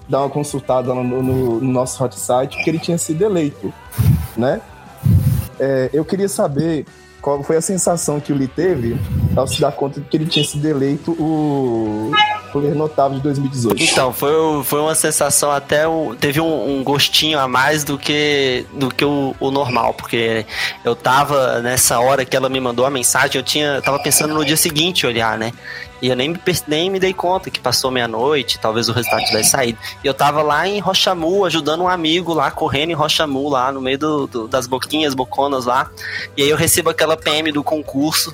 dar 0.08 0.20
uma 0.20 0.30
consultada 0.30 0.94
no, 0.94 1.04
no, 1.04 1.22
no 1.60 1.72
nosso 1.72 2.02
hot 2.02 2.18
site, 2.18 2.56
porque 2.56 2.70
ele 2.70 2.78
tinha 2.78 2.96
sido 2.96 3.22
eleito, 3.22 3.72
né? 4.36 4.60
É, 5.60 5.90
eu 5.92 6.04
queria 6.04 6.28
saber 6.28 6.86
qual 7.20 7.42
foi 7.42 7.56
a 7.56 7.60
sensação 7.60 8.20
que 8.20 8.32
o 8.32 8.36
Lee 8.36 8.48
teve 8.48 8.98
ao 9.36 9.46
se 9.46 9.60
dar 9.60 9.72
conta 9.72 10.00
de 10.00 10.06
que 10.08 10.16
ele 10.16 10.26
tinha 10.26 10.44
sido 10.44 10.66
eleito 10.66 11.12
o 11.12 12.10
player 12.52 12.74
notável 12.74 13.16
de 13.16 13.22
2018. 13.22 13.82
Então, 13.82 14.12
foi, 14.12 14.32
foi 14.64 14.80
uma 14.80 14.94
sensação 14.94 15.50
até. 15.50 15.82
Teve 16.20 16.40
um, 16.40 16.78
um, 16.78 16.84
gostinho 16.84 17.38
a 17.38 17.48
mais 17.48 17.84
do 17.84 17.98
que, 17.98 18.66
do 18.74 18.88
que 18.88 19.04
o, 19.04 19.34
o, 19.38 19.50
normal, 19.50 19.94
porque 19.94 20.44
eu 20.84 20.94
tava 20.94 21.60
nessa 21.60 21.98
hora 22.00 22.24
que 22.24 22.36
ela 22.36 22.48
me 22.48 22.60
mandou 22.60 22.84
a 22.86 22.90
mensagem, 22.90 23.36
eu 23.36 23.42
tinha. 23.42 23.76
Eu 23.76 23.82
tava 23.82 23.98
pensando 23.98 24.34
no 24.34 24.44
dia 24.44 24.56
seguinte 24.56 25.06
olhar, 25.06 25.38
né? 25.38 25.52
E 26.00 26.08
eu 26.08 26.16
nem 26.16 26.28
me, 26.28 26.38
nem 26.66 26.90
me 26.90 27.00
dei 27.00 27.12
conta 27.12 27.50
que 27.50 27.58
passou 27.58 27.90
meia-noite, 27.90 28.58
talvez 28.58 28.88
o 28.88 28.92
resultado 28.92 29.24
tivesse 29.24 29.50
saído. 29.50 29.78
E 30.02 30.06
eu 30.06 30.14
tava 30.14 30.42
lá 30.42 30.66
em 30.66 30.78
Rochamu, 30.78 31.44
ajudando 31.44 31.82
um 31.82 31.88
amigo 31.88 32.32
lá, 32.32 32.50
correndo 32.50 32.90
em 32.90 32.94
Rochamu, 32.94 33.48
lá 33.48 33.72
no 33.72 33.80
meio 33.80 33.98
do, 33.98 34.26
do, 34.26 34.48
das 34.48 34.66
boquinhas, 34.66 35.14
boconas 35.14 35.64
lá. 35.66 35.90
E 36.36 36.42
aí 36.42 36.50
eu 36.50 36.56
recebo 36.56 36.90
aquela 36.90 37.16
PM 37.16 37.50
do 37.50 37.64
concurso. 37.64 38.32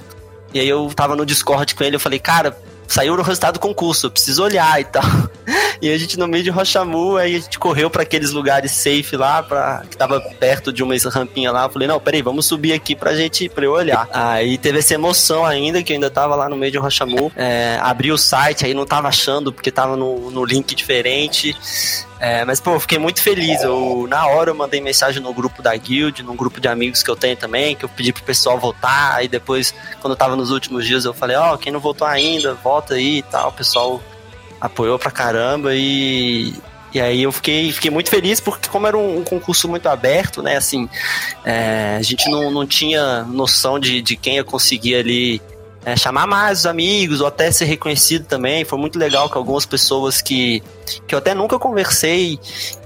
E 0.52 0.60
aí 0.60 0.68
eu 0.68 0.90
tava 0.94 1.16
no 1.16 1.26
Discord 1.26 1.74
com 1.74 1.82
ele, 1.82 1.96
eu 1.96 2.00
falei, 2.00 2.18
cara, 2.18 2.56
saiu 2.86 3.14
o 3.14 3.22
resultado 3.22 3.54
do 3.54 3.60
concurso, 3.60 4.10
preciso 4.10 4.42
olhar 4.42 4.80
e 4.80 4.84
tal. 4.84 5.02
E 5.82 5.92
a 5.92 5.98
gente 5.98 6.18
no 6.18 6.26
meio 6.26 6.42
de 6.42 6.48
Rochamu, 6.48 7.18
aí 7.18 7.36
a 7.36 7.38
gente 7.38 7.58
correu 7.58 7.90
para 7.90 8.02
aqueles 8.02 8.30
lugares 8.30 8.72
safe 8.72 9.16
lá, 9.18 9.42
pra, 9.42 9.82
que 9.90 9.94
tava 9.94 10.18
perto 10.40 10.72
de 10.72 10.82
uma 10.82 10.94
rampinha 11.12 11.52
lá. 11.52 11.64
Eu 11.64 11.68
falei, 11.68 11.86
não, 11.86 12.00
peraí, 12.00 12.22
vamos 12.22 12.46
subir 12.46 12.72
aqui 12.72 12.96
pra 12.96 13.14
gente, 13.14 13.50
pra 13.50 13.64
eu 13.64 13.72
olhar. 13.72 14.08
Aí 14.10 14.56
teve 14.56 14.78
essa 14.78 14.94
emoção 14.94 15.44
ainda, 15.44 15.82
que 15.82 15.92
eu 15.92 15.96
ainda 15.96 16.08
tava 16.08 16.34
lá 16.34 16.48
no 16.48 16.56
meio 16.56 16.72
de 16.72 16.78
Rochamu. 16.78 17.30
É, 17.36 17.78
abri 17.82 18.10
o 18.10 18.16
site, 18.16 18.64
aí 18.64 18.72
não 18.72 18.86
tava 18.86 19.08
achando, 19.08 19.52
porque 19.52 19.70
tava 19.70 19.94
no, 19.94 20.30
no 20.30 20.42
link 20.42 20.74
diferente. 20.74 21.54
É, 22.20 22.44
mas, 22.44 22.60
pô, 22.60 22.78
fiquei 22.78 22.98
muito 22.98 23.20
feliz. 23.20 23.62
Eu, 23.62 24.06
na 24.08 24.26
hora 24.26 24.50
eu 24.50 24.54
mandei 24.54 24.80
mensagem 24.80 25.22
no 25.22 25.32
grupo 25.34 25.60
da 25.60 25.76
guild, 25.76 26.22
num 26.22 26.36
grupo 26.36 26.60
de 26.60 26.68
amigos 26.68 27.02
que 27.02 27.10
eu 27.10 27.16
tenho 27.16 27.36
também, 27.36 27.76
que 27.76 27.84
eu 27.84 27.88
pedi 27.88 28.12
pro 28.12 28.22
pessoal 28.22 28.58
votar. 28.58 29.16
Aí 29.16 29.28
depois, 29.28 29.74
quando 30.00 30.12
eu 30.12 30.16
tava 30.16 30.36
nos 30.36 30.50
últimos 30.50 30.86
dias, 30.86 31.04
eu 31.04 31.12
falei, 31.12 31.36
ó, 31.36 31.54
oh, 31.54 31.58
quem 31.58 31.72
não 31.72 31.80
votou 31.80 32.06
ainda, 32.06 32.54
vota 32.54 32.94
aí 32.94 33.18
e 33.18 33.22
tal. 33.22 33.50
O 33.50 33.52
pessoal 33.52 34.00
apoiou 34.60 34.98
pra 34.98 35.10
caramba 35.10 35.74
e, 35.74 36.54
e 36.92 37.00
aí 37.00 37.22
eu 37.22 37.32
fiquei, 37.32 37.70
fiquei 37.70 37.90
muito 37.90 38.08
feliz 38.08 38.40
porque 38.40 38.68
como 38.68 38.86
era 38.86 38.96
um, 38.96 39.18
um 39.18 39.24
concurso 39.24 39.68
muito 39.68 39.86
aberto, 39.88 40.42
né, 40.42 40.56
assim, 40.56 40.88
é, 41.44 41.96
a 41.98 42.02
gente 42.02 42.30
não, 42.30 42.50
não 42.50 42.66
tinha 42.66 43.24
noção 43.24 43.78
de, 43.78 44.00
de 44.00 44.16
quem 44.16 44.36
ia 44.36 44.44
conseguir 44.44 44.94
ali 44.94 45.42
é, 45.84 45.96
chamar 45.96 46.26
mais 46.26 46.60
os 46.60 46.66
amigos 46.66 47.20
ou 47.20 47.26
até 47.26 47.50
ser 47.50 47.66
reconhecido 47.66 48.24
também. 48.24 48.64
Foi 48.64 48.78
muito 48.78 48.98
legal 48.98 49.28
que 49.28 49.36
algumas 49.36 49.66
pessoas 49.66 50.22
que, 50.22 50.62
que 51.06 51.14
eu 51.14 51.18
até 51.18 51.34
nunca 51.34 51.58
conversei 51.58 52.38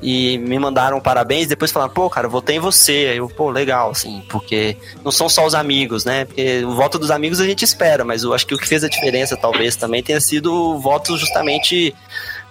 e 0.03 0.39
me 0.39 0.59
mandaram 0.59 1.01
parabéns, 1.01 1.47
depois 1.47 1.71
falaram, 1.71 1.93
pô, 1.93 2.11
cara, 2.11 2.29
votei 2.29 2.57
em 2.57 2.61
você. 2.61 3.15
Eu, 3.17 3.29
pô, 3.29 3.51
legal, 3.51 3.91
assim, 3.91 4.23
porque 4.29 4.77
não 5.05 5.13
são 5.13 5.29
só 5.29 5.47
os 5.47 5.55
amigos, 5.55 6.05
né? 6.05 6.25
Porque 6.25 6.65
o 6.65 6.75
voto 6.75 6.99
dos 6.99 7.11
amigos 7.11 7.41
a 7.41 7.47
gente 7.47 7.65
espera, 7.65 8.05
mas 8.05 8.25
eu 8.25 8.35
acho 8.35 8.47
que 8.47 8.55
o 8.55 8.59
que 8.59 8.67
fez 8.67 8.83
a 8.83 8.89
diferença 8.89 9.37
talvez 9.37 9.77
também 9.77 10.03
tenha 10.03 10.21
sido 10.21 10.53
o 10.53 10.79
voto 10.79 11.17
justamente 11.17 11.95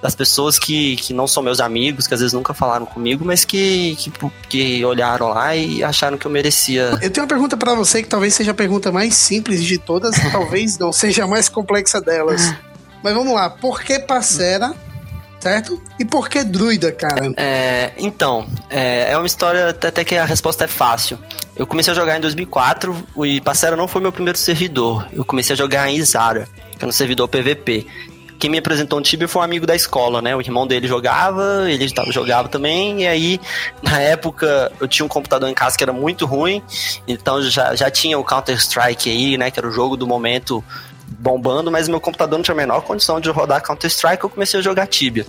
das 0.02 0.14
pessoas 0.14 0.60
que, 0.60 0.96
que 0.98 1.14
não 1.14 1.28
são 1.28 1.42
meus 1.42 1.60
amigos, 1.60 2.08
que 2.08 2.14
às 2.14 2.20
vezes 2.20 2.34
nunca 2.34 2.54
falaram 2.54 2.86
comigo, 2.86 3.26
mas 3.26 3.44
que, 3.44 3.96
que, 3.96 4.12
que 4.48 4.86
olharam 4.86 5.30
lá 5.30 5.56
e 5.56 5.84
acharam 5.84 6.18
que 6.18 6.28
eu 6.28 6.32
merecia. 6.32 6.98
Eu 7.02 7.10
tenho 7.10 7.24
uma 7.24 7.28
pergunta 7.28 7.58
para 7.58 7.74
você 7.74 8.04
que 8.04 8.10
talvez 8.10 8.34
seja 8.34 8.52
a 8.52 8.54
pergunta 8.54 8.92
mais 8.92 9.16
simples 9.16 9.64
de 9.64 9.78
todas, 9.78 10.16
talvez 10.32 10.78
não 10.78 10.92
seja 10.92 11.24
a 11.24 11.28
mais 11.28 11.50
complexa 11.50 12.00
delas. 12.00 12.54
Mas 13.04 13.14
vamos 13.14 13.34
lá, 13.34 13.50
por 13.50 13.82
que 13.82 14.00
Parcera? 14.00 14.74
Certo? 15.40 15.80
E 16.00 16.04
por 16.04 16.30
que 16.30 16.44
druida, 16.44 16.92
cara? 16.92 17.32
É, 17.38 17.92
então, 18.00 18.48
é, 18.72 19.12
é 19.12 19.18
uma 19.18 19.28
história 19.28 19.70
até 19.70 20.04
que 20.04 20.16
a 20.16 20.26
resposta 20.26 20.66
é 20.66 20.68
fácil. 20.68 21.18
Eu 21.56 21.68
comecei 21.68 21.94
a 21.94 21.96
jogar 21.96 22.18
em 22.18 22.22
2004 22.22 23.08
e 23.24 23.40
Parcera 23.40 23.76
não 23.76 23.88
foi 23.88 24.02
meu 24.02 24.12
primeiro 24.12 24.38
servidor. 24.38 25.08
Eu 25.14 25.24
comecei 25.24 25.54
a 25.54 25.58
jogar 25.58 25.90
em 25.90 25.96
Isara, 25.96 26.48
que 26.78 26.84
é 26.84 26.88
um 26.88 26.92
servidor 26.92 27.28
PVP 27.28 27.86
quem 28.38 28.50
me 28.50 28.58
apresentou 28.58 29.00
o 29.00 29.02
Tibia 29.02 29.28
foi 29.28 29.42
um 29.42 29.46
amigo 29.46 29.66
da 29.66 29.76
escola, 29.76 30.22
né? 30.22 30.36
O 30.36 30.42
irmão 30.42 30.68
dele 30.68 30.88
jogava, 30.88 31.70
ele 31.70 31.88
jogava 32.10 32.48
também, 32.48 33.04
e 33.04 33.08
aí, 33.08 33.42
na 33.82 34.00
época, 34.00 34.72
eu 34.80 34.88
tinha 34.88 35.06
um 35.06 35.10
computador 35.10 35.50
em 35.50 35.54
casa 35.54 35.78
que 35.78 35.84
era 35.84 35.94
muito 35.94 36.26
ruim, 36.26 36.62
então 37.08 37.42
já, 37.42 37.76
já 37.76 37.90
tinha 37.90 38.18
o 38.18 38.24
Counter-Strike 38.24 39.10
aí, 39.10 39.38
né? 39.38 39.52
Que 39.52 39.60
era 39.60 39.68
o 39.68 39.72
jogo 39.72 39.98
do 39.98 40.08
momento 40.08 40.64
bombando, 41.20 41.72
mas 41.72 41.88
meu 41.88 42.00
computador 42.00 42.38
não 42.38 42.44
tinha 42.44 42.54
a 42.54 42.58
menor 42.58 42.82
condição 42.82 43.20
de 43.20 43.30
rodar 43.30 43.62
Counter-Strike, 43.62 44.24
eu 44.24 44.30
comecei 44.30 44.60
a 44.60 44.64
jogar 44.64 44.88
Tibia. 44.88 45.26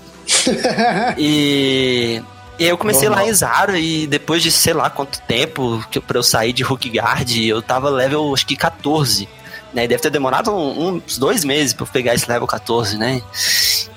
e... 1.17 2.23
E 2.59 2.65
aí 2.65 2.71
eu 2.71 2.77
comecei 2.77 3.09
Normal. 3.09 3.25
lá 3.25 3.31
em 3.31 3.35
Zara 3.35 3.79
e 3.79 4.05
depois 4.09 4.43
de 4.43 4.51
sei 4.51 4.75
lá 4.75 4.91
quanto 4.91 5.21
tempo 5.23 5.81
que 5.93 6.01
pra 6.01 6.19
eu 6.19 6.25
sair 6.25 6.53
de 6.53 6.65
Guard, 6.65 7.31
eu 7.37 7.63
tava 7.63 7.89
level 7.89 8.35
acho 8.35 8.45
que 8.45 8.57
14. 8.57 9.29
Né? 9.73 9.87
deve 9.87 10.03
ter 10.03 10.11
demorado 10.11 10.51
um, 10.51 10.97
uns 10.97 11.19
dois 11.19 11.45
meses 11.45 11.73
para 11.73 11.87
pegar 11.87 12.15
esse 12.15 12.29
level 12.29 12.47
14, 12.47 12.97
né? 12.97 13.23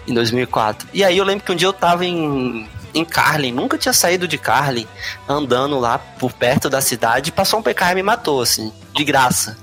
Em 0.07 0.13
2004. 0.13 0.87
E 0.93 1.03
aí 1.03 1.17
eu 1.17 1.23
lembro 1.23 1.45
que 1.45 1.51
um 1.51 1.55
dia 1.55 1.67
eu 1.67 1.73
tava 1.73 2.05
em, 2.05 2.67
em 2.93 3.05
Carlin, 3.05 3.51
nunca 3.51 3.77
tinha 3.77 3.93
saído 3.93 4.27
de 4.27 4.37
Carlin, 4.37 4.87
andando 5.27 5.79
lá 5.79 5.97
por 5.97 6.33
perto 6.33 6.69
da 6.69 6.81
cidade, 6.81 7.31
passou 7.31 7.59
um 7.59 7.63
PK 7.63 7.91
e 7.91 7.95
me 7.95 8.03
matou, 8.03 8.41
assim, 8.41 8.71
de 8.93 9.03
graça. 9.03 9.57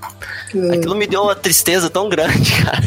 Aquilo 0.73 0.95
me 0.95 1.05
deu 1.05 1.23
uma 1.23 1.35
tristeza 1.35 1.89
tão 1.89 2.09
grande, 2.09 2.51
cara. 2.63 2.81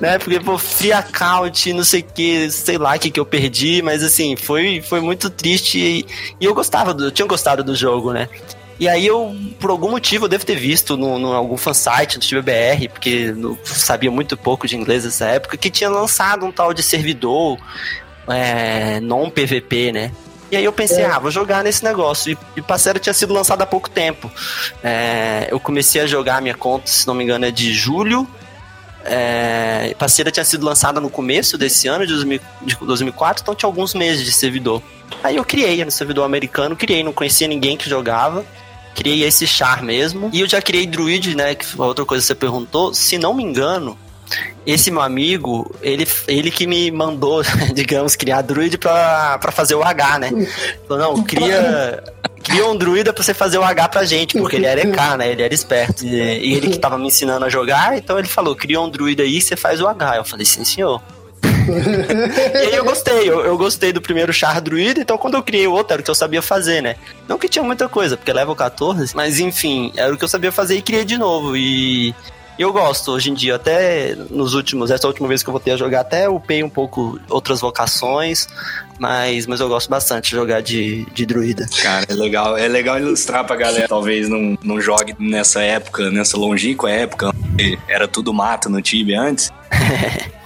né? 0.00 0.18
Porque, 0.18 0.38
pô, 0.38 0.56
free 0.56 0.92
account, 0.92 1.72
não 1.72 1.84
sei 1.84 2.00
o 2.00 2.04
que, 2.04 2.50
sei 2.50 2.78
lá 2.78 2.94
o 2.94 2.98
que, 2.98 3.10
que 3.10 3.18
eu 3.18 3.26
perdi, 3.26 3.82
mas 3.82 4.02
assim, 4.02 4.36
foi, 4.36 4.80
foi 4.80 5.00
muito 5.00 5.28
triste 5.30 5.78
e, 5.78 6.06
e 6.40 6.44
eu 6.44 6.54
gostava, 6.54 6.94
do, 6.94 7.06
eu 7.06 7.10
tinha 7.10 7.26
gostado 7.26 7.64
do 7.64 7.74
jogo, 7.74 8.12
né? 8.12 8.28
E 8.80 8.88
aí 8.88 9.06
eu, 9.06 9.34
por 9.58 9.70
algum 9.70 9.90
motivo, 9.90 10.26
eu 10.26 10.28
devo 10.28 10.46
ter 10.46 10.54
visto 10.54 10.96
no, 10.96 11.18
no 11.18 11.32
algum 11.32 11.56
fansite 11.56 12.18
do 12.18 12.24
TBR, 12.24 12.88
porque 12.92 13.34
eu 13.36 13.58
sabia 13.64 14.10
muito 14.10 14.36
pouco 14.36 14.68
de 14.68 14.76
inglês 14.76 15.04
nessa 15.04 15.26
época, 15.26 15.56
que 15.56 15.68
tinha 15.68 15.90
lançado 15.90 16.46
um 16.46 16.52
tal 16.52 16.72
de 16.72 16.82
servidor 16.82 17.58
é, 18.28 19.00
non-PVP, 19.00 19.90
né? 19.92 20.12
E 20.50 20.56
aí 20.56 20.64
eu 20.64 20.72
pensei, 20.72 21.02
é. 21.02 21.06
ah, 21.06 21.18
vou 21.18 21.30
jogar 21.30 21.64
nesse 21.64 21.82
negócio. 21.82 22.32
E, 22.32 22.38
e 22.56 22.62
Parceiro 22.62 23.00
tinha 23.00 23.12
sido 23.12 23.34
lançado 23.34 23.62
há 23.62 23.66
pouco 23.66 23.90
tempo. 23.90 24.30
É, 24.82 25.48
eu 25.50 25.58
comecei 25.58 26.00
a 26.00 26.06
jogar 26.06 26.36
a 26.36 26.40
minha 26.40 26.54
conta, 26.54 26.86
se 26.86 27.06
não 27.06 27.14
me 27.14 27.24
engano, 27.24 27.44
é 27.44 27.50
de 27.50 27.74
julho. 27.74 28.28
É, 29.04 29.94
Parceira 29.98 30.30
tinha 30.30 30.44
sido 30.44 30.64
lançada 30.64 31.00
no 31.00 31.10
começo 31.10 31.58
desse 31.58 31.88
ano, 31.88 32.06
de, 32.06 32.12
2000, 32.12 32.40
de 32.62 32.76
2004, 32.76 33.42
então 33.42 33.54
tinha 33.54 33.68
alguns 33.68 33.92
meses 33.92 34.24
de 34.24 34.30
servidor. 34.30 34.82
Aí 35.22 35.36
eu 35.36 35.44
criei 35.44 35.84
no 35.84 35.90
servidor 35.90 36.24
americano, 36.24 36.76
criei, 36.76 37.02
não 37.02 37.12
conhecia 37.12 37.48
ninguém 37.48 37.76
que 37.76 37.88
jogava 37.88 38.44
criei 38.94 39.24
esse 39.24 39.46
char 39.46 39.82
mesmo. 39.82 40.30
E 40.32 40.40
eu 40.40 40.48
já 40.48 40.60
criei 40.60 40.86
druid, 40.86 41.34
né? 41.36 41.54
Que 41.54 41.64
foi 41.64 41.86
outra 41.86 42.04
coisa 42.04 42.22
que 42.22 42.26
você 42.26 42.34
perguntou. 42.34 42.92
Se 42.92 43.18
não 43.18 43.34
me 43.34 43.42
engano, 43.42 43.98
esse 44.66 44.90
meu 44.90 45.00
amigo, 45.00 45.74
ele, 45.80 46.06
ele 46.26 46.50
que 46.50 46.66
me 46.66 46.90
mandou, 46.90 47.42
digamos, 47.74 48.16
criar 48.16 48.42
druid 48.42 48.76
pra, 48.78 49.38
pra 49.38 49.50
fazer 49.50 49.74
o 49.74 49.82
H, 49.82 50.18
né? 50.18 50.30
Falou, 50.86 51.16
não, 51.16 51.22
cria, 51.22 52.02
cria 52.42 52.66
um 52.66 52.76
druida 52.76 53.12
pra 53.12 53.22
você 53.22 53.32
fazer 53.32 53.58
o 53.58 53.64
H 53.64 53.88
pra 53.88 54.04
gente, 54.04 54.38
porque 54.38 54.56
ele 54.56 54.66
era 54.66 54.80
EK, 54.80 55.16
né? 55.16 55.30
Ele 55.30 55.42
era 55.42 55.54
esperto. 55.54 56.04
E, 56.04 56.14
e 56.14 56.54
ele 56.54 56.68
que 56.68 56.78
tava 56.78 56.98
me 56.98 57.06
ensinando 57.06 57.44
a 57.44 57.48
jogar, 57.48 57.96
então 57.96 58.18
ele 58.18 58.28
falou, 58.28 58.54
cria 58.54 58.80
um 58.80 58.90
druida 58.90 59.22
aí, 59.22 59.40
você 59.40 59.56
faz 59.56 59.80
o 59.80 59.86
H. 59.86 60.16
Eu 60.16 60.24
falei, 60.24 60.44
sim, 60.44 60.64
senhor 60.64 61.00
e 62.54 62.56
aí 62.56 62.74
eu 62.74 62.84
gostei, 62.84 63.28
eu, 63.28 63.44
eu, 63.44 63.58
gostei 63.58 63.92
do 63.92 64.00
primeiro 64.00 64.32
char 64.32 64.60
druida, 64.60 65.00
então 65.00 65.18
quando 65.18 65.34
eu 65.34 65.42
criei 65.42 65.66
o 65.66 65.72
outro 65.72 65.94
era 65.94 66.00
o 66.00 66.04
que 66.04 66.10
eu 66.10 66.14
sabia 66.14 66.42
fazer, 66.42 66.82
né? 66.82 66.96
Não 67.28 67.38
que 67.38 67.48
tinha 67.48 67.62
muita 67.62 67.88
coisa, 67.88 68.16
porque 68.16 68.32
level 68.32 68.56
14, 68.56 69.14
mas 69.14 69.38
enfim, 69.38 69.92
era 69.96 70.12
o 70.12 70.16
que 70.16 70.24
eu 70.24 70.28
sabia 70.28 70.52
fazer 70.52 70.76
e 70.76 70.82
criei 70.82 71.04
de 71.04 71.18
novo. 71.18 71.56
E 71.56 72.14
eu 72.58 72.72
gosto 72.72 73.12
hoje 73.12 73.30
em 73.30 73.34
dia, 73.34 73.54
até 73.54 74.16
nos 74.30 74.54
últimos, 74.54 74.90
essa 74.90 75.06
última 75.06 75.28
vez 75.28 75.44
que 75.44 75.48
eu 75.48 75.52
voltei 75.52 75.72
a 75.72 75.76
jogar, 75.76 76.00
até 76.00 76.28
upei 76.28 76.64
um 76.64 76.68
pouco 76.68 77.20
outras 77.30 77.60
vocações, 77.60 78.48
mas, 78.98 79.46
mas 79.46 79.60
eu 79.60 79.68
gosto 79.68 79.88
bastante 79.88 80.30
de 80.30 80.36
jogar 80.36 80.60
de, 80.60 81.06
de 81.12 81.24
druida. 81.24 81.66
Cara, 81.80 82.04
é 82.08 82.14
legal, 82.14 82.56
é 82.56 82.66
legal 82.66 82.98
ilustrar 82.98 83.44
pra 83.44 83.54
galera, 83.54 83.86
talvez 83.86 84.28
não, 84.28 84.58
não 84.60 84.80
jogue 84.80 85.14
nessa 85.20 85.62
época, 85.62 86.10
nessa 86.10 86.36
longínqua 86.36 86.90
época, 86.90 87.32
era 87.86 88.08
tudo 88.08 88.34
mato 88.34 88.68
no 88.68 88.82
time 88.82 89.14
antes. 89.14 89.52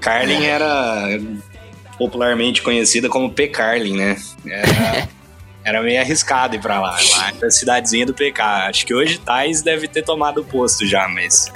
Carlin 0.00 0.44
era 0.44 1.20
popularmente 1.98 2.62
conhecida 2.62 3.08
como 3.08 3.32
P. 3.32 3.48
Carlin, 3.48 3.96
né? 3.96 4.16
Era, 4.46 5.08
era 5.64 5.82
meio 5.82 6.00
arriscado 6.00 6.54
ir 6.56 6.60
pra 6.60 6.80
lá, 6.80 6.96
lá 7.10 7.32
na 7.42 7.50
cidadezinha 7.50 8.06
do 8.06 8.14
PK. 8.14 8.42
Acho 8.68 8.86
que 8.86 8.94
hoje 8.94 9.18
Tais 9.18 9.60
deve 9.60 9.86
ter 9.86 10.02
tomado 10.02 10.40
o 10.40 10.44
posto 10.44 10.86
já, 10.86 11.06
mas 11.08 11.52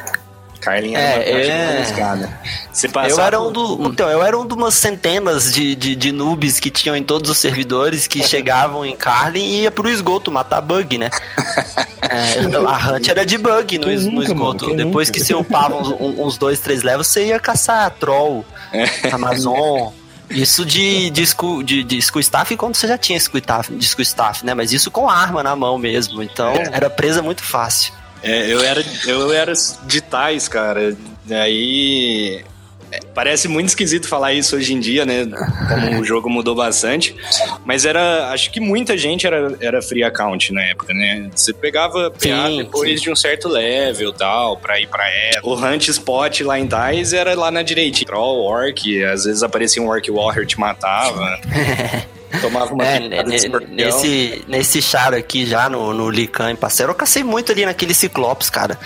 Carlin 0.62 0.94
era 0.94 1.24
é, 1.24 1.30
uma 1.30 1.40
é... 1.40 1.76
arriscada. 1.78 2.40
Você 2.72 2.88
eu 3.10 3.20
era 3.20 3.40
um 3.40 3.52
do, 3.52 3.88
então, 3.88 4.08
eu 4.08 4.22
era 4.22 4.38
um 4.38 4.46
de 4.46 4.54
umas 4.54 4.74
centenas 4.74 5.52
de, 5.52 5.74
de, 5.74 5.96
de 5.96 6.12
noobs 6.12 6.60
que 6.60 6.70
tinham 6.70 6.96
em 6.96 7.02
todos 7.02 7.28
os 7.28 7.36
servidores 7.38 8.06
que 8.06 8.22
chegavam 8.26 8.86
em 8.86 8.96
Carlin 8.96 9.42
e 9.42 9.62
ia 9.62 9.70
pro 9.70 9.88
esgoto 9.88 10.30
matar 10.30 10.60
bug, 10.60 10.96
né? 10.98 11.10
é, 12.00 12.40
a 12.56 12.92
Hunt 12.94 13.08
era 13.08 13.26
de 13.26 13.36
bug 13.36 13.76
no, 13.78 13.86
no 13.86 14.22
esgoto. 14.22 14.66
Mano, 14.66 14.76
Depois 14.76 15.08
nunca? 15.08 15.18
que 15.18 15.24
você 15.24 15.34
upava 15.34 15.76
uns, 15.76 15.88
uns, 15.90 16.38
dois, 16.38 16.60
três 16.60 16.82
levels, 16.82 17.08
você 17.08 17.26
ia 17.26 17.40
caçar 17.40 17.90
troll, 17.90 18.44
é. 18.72 19.08
Amazon. 19.10 19.92
Isso 20.30 20.64
de, 20.64 21.10
de, 21.10 21.26
school, 21.26 21.62
de, 21.62 21.84
de 21.84 22.00
school 22.00 22.20
staff 22.20 22.56
quando 22.56 22.74
você 22.74 22.86
já 22.86 22.96
tinha 22.96 23.20
school 23.20 23.38
staff, 23.38 23.74
de 23.74 23.86
school 23.86 24.02
staff, 24.02 24.46
né? 24.46 24.54
Mas 24.54 24.72
isso 24.72 24.90
com 24.90 25.10
arma 25.10 25.42
na 25.42 25.54
mão 25.54 25.76
mesmo. 25.76 26.22
Então 26.22 26.52
é. 26.52 26.70
era 26.72 26.88
presa 26.88 27.20
muito 27.20 27.42
fácil. 27.42 27.92
É, 28.22 28.52
eu 28.52 28.60
era, 28.60 28.84
eu 29.06 29.32
era 29.32 29.52
de 29.84 30.00
tais, 30.00 30.48
cara. 30.48 30.96
Aí 31.30 32.44
é, 32.92 33.00
Parece 33.14 33.48
muito 33.48 33.68
esquisito 33.68 34.06
falar 34.06 34.34
isso 34.34 34.54
hoje 34.54 34.74
em 34.74 34.78
dia, 34.78 35.06
né? 35.06 35.26
Como 35.68 36.00
o 36.00 36.04
jogo 36.04 36.28
mudou 36.28 36.54
bastante. 36.54 37.16
Mas 37.64 37.86
era. 37.86 38.30
Acho 38.30 38.50
que 38.52 38.60
muita 38.60 38.98
gente 38.98 39.26
era, 39.26 39.56
era 39.60 39.80
free 39.80 40.04
account 40.04 40.52
na 40.52 40.62
época, 40.62 40.92
né? 40.92 41.30
Você 41.34 41.54
pegava 41.54 42.10
PA 42.10 42.18
sim, 42.18 42.58
depois 42.58 42.98
sim. 42.98 43.04
de 43.04 43.10
um 43.10 43.16
certo 43.16 43.48
level 43.48 44.12
tal, 44.12 44.58
pra 44.58 44.78
ir 44.78 44.86
pra 44.88 45.08
era. 45.08 45.40
O 45.42 45.54
Hunt 45.54 45.88
Spot 45.88 46.40
lá 46.42 46.58
em 46.58 46.66
Tais 46.66 47.14
era 47.14 47.34
lá 47.34 47.50
na 47.50 47.62
direita. 47.62 48.04
Troll, 48.04 48.42
Orc, 48.42 49.02
às 49.04 49.24
vezes 49.24 49.42
aparecia 49.42 49.82
um 49.82 49.88
Orc 49.88 50.10
Warrior 50.10 50.44
te 50.46 50.60
matava. 50.60 51.40
Tomava 52.40 52.72
uma 52.72 52.84
É, 52.84 53.22
nesse, 53.24 54.44
nesse 54.48 54.82
char 54.82 55.14
aqui 55.14 55.44
já 55.44 55.68
no, 55.68 55.92
no 55.92 56.10
Lican 56.10 56.50
em 56.50 56.56
Parceiro, 56.56 56.92
eu 56.92 56.96
cacei 56.96 57.22
muito 57.22 57.52
ali 57.52 57.64
naquele 57.66 57.94
Ciclopes, 57.94 58.48
cara. 58.48 58.78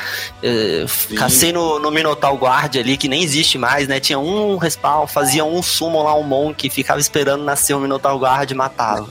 Eh, 0.42 0.84
cacei 1.16 1.52
no, 1.52 1.78
no 1.78 1.90
Minotaur 1.90 2.36
Guard 2.36 2.76
ali, 2.76 2.96
que 2.96 3.08
nem 3.08 3.22
existe 3.22 3.58
mais, 3.58 3.86
né? 3.86 4.00
Tinha 4.00 4.18
um 4.18 4.56
respawn, 4.56 5.06
fazia 5.06 5.44
um 5.44 5.62
summon 5.62 6.02
lá, 6.02 6.14
um 6.14 6.22
Monk, 6.22 6.68
ficava 6.70 7.00
esperando 7.00 7.44
nascer 7.44 7.74
o 7.74 7.80
Minotaur 7.80 8.18
Guard 8.18 8.50
e 8.50 8.54
matava. 8.54 9.08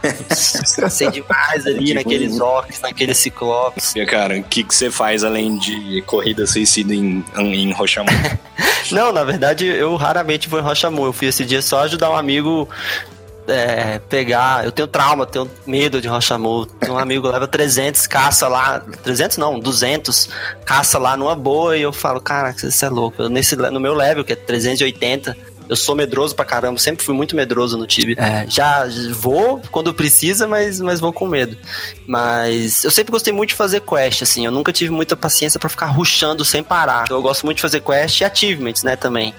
cacei 0.76 1.10
demais 1.10 1.66
ali 1.66 1.84
Que 1.84 1.94
naqueles 1.94 2.40
orcs, 2.40 2.80
naqueles 2.80 3.18
Ciclopes. 3.18 3.94
E, 3.94 4.06
Cara, 4.06 4.38
o 4.38 4.42
que, 4.42 4.64
que 4.64 4.74
você 4.74 4.90
faz 4.90 5.22
além 5.22 5.58
de 5.58 6.02
corrida 6.06 6.46
suicida 6.46 6.94
em, 6.94 7.24
em 7.36 7.72
Rochamu? 7.72 8.08
Não, 8.90 9.12
na 9.12 9.24
verdade, 9.24 9.66
eu 9.66 9.94
raramente 9.96 10.48
vou 10.48 10.58
em 10.58 10.62
Rochamu. 10.62 11.04
Eu 11.04 11.12
fui 11.12 11.28
esse 11.28 11.44
dia 11.44 11.62
só 11.62 11.80
ajudar 11.80 12.10
um 12.10 12.16
amigo 12.16 12.68
é, 13.46 13.98
pegar. 13.98 14.64
Eu 14.64 14.72
tenho 14.72 14.88
trauma, 14.88 15.26
tenho 15.26 15.50
medo 15.66 16.00
de 16.00 16.08
Rochamu. 16.08 16.66
Tem 16.66 16.90
um 16.90 16.98
amigo 16.98 17.28
leva 17.28 17.46
300, 17.46 18.06
caça 18.06 18.48
lá. 18.48 18.80
300 19.02 19.36
não, 19.36 19.58
200, 19.58 20.28
caça 20.64 20.98
lá 20.98 21.16
numa 21.16 21.34
boa. 21.34 21.76
E 21.76 21.82
eu 21.82 21.92
falo, 21.92 22.20
cara, 22.20 22.52
você 22.52 22.86
é 22.86 22.88
louco. 22.88 23.22
Eu, 23.22 23.28
nesse, 23.28 23.56
no 23.56 23.80
meu 23.80 23.94
level, 23.94 24.24
que 24.24 24.32
é 24.32 24.36
380. 24.36 25.36
Eu 25.68 25.76
sou 25.76 25.94
medroso 25.94 26.34
pra 26.34 26.44
caramba, 26.44 26.80
sempre 26.80 27.04
fui 27.04 27.14
muito 27.14 27.36
medroso 27.36 27.78
no 27.78 27.86
Tibia. 27.86 28.16
É, 28.18 28.44
já 28.48 28.88
vou 29.12 29.62
quando 29.70 29.94
precisa, 29.94 30.48
mas, 30.48 30.80
mas 30.80 30.98
vou 30.98 31.12
com 31.12 31.28
medo. 31.28 31.56
Mas 32.08 32.82
eu 32.82 32.90
sempre 32.90 33.12
gostei 33.12 33.32
muito 33.32 33.50
de 33.50 33.54
fazer 33.54 33.80
quest, 33.80 34.22
assim. 34.22 34.44
Eu 34.44 34.50
nunca 34.50 34.72
tive 34.72 34.90
muita 34.90 35.16
paciência 35.16 35.60
pra 35.60 35.68
ficar 35.68 35.86
rushando 35.86 36.44
sem 36.44 36.60
parar. 36.60 37.08
Eu 37.08 37.22
gosto 37.22 37.46
muito 37.46 37.58
de 37.58 37.62
fazer 37.62 37.80
quest 37.82 38.20
e 38.20 38.24
achievements, 38.24 38.82
né, 38.82 38.96
também. 38.96 39.32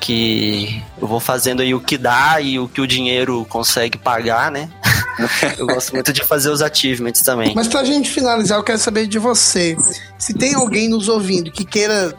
Que 0.00 0.82
eu 1.00 1.06
vou 1.06 1.20
fazendo 1.20 1.60
aí 1.60 1.74
o 1.74 1.80
que 1.80 1.98
dá 1.98 2.40
e 2.40 2.58
o 2.58 2.66
que 2.66 2.80
o 2.80 2.86
dinheiro 2.86 3.46
consegue 3.48 3.98
pagar, 3.98 4.50
né? 4.50 4.70
eu 5.58 5.66
gosto 5.66 5.92
muito 5.92 6.12
de 6.12 6.24
fazer 6.24 6.50
os 6.50 6.62
achievements 6.62 7.22
também. 7.22 7.52
Mas 7.54 7.68
pra 7.68 7.84
gente 7.84 8.10
finalizar, 8.10 8.58
eu 8.58 8.64
quero 8.64 8.78
saber 8.78 9.06
de 9.06 9.18
você. 9.18 9.76
Se 10.18 10.32
tem 10.32 10.54
alguém 10.54 10.88
nos 10.88 11.08
ouvindo 11.08 11.50
que 11.50 11.64
queira. 11.64 12.14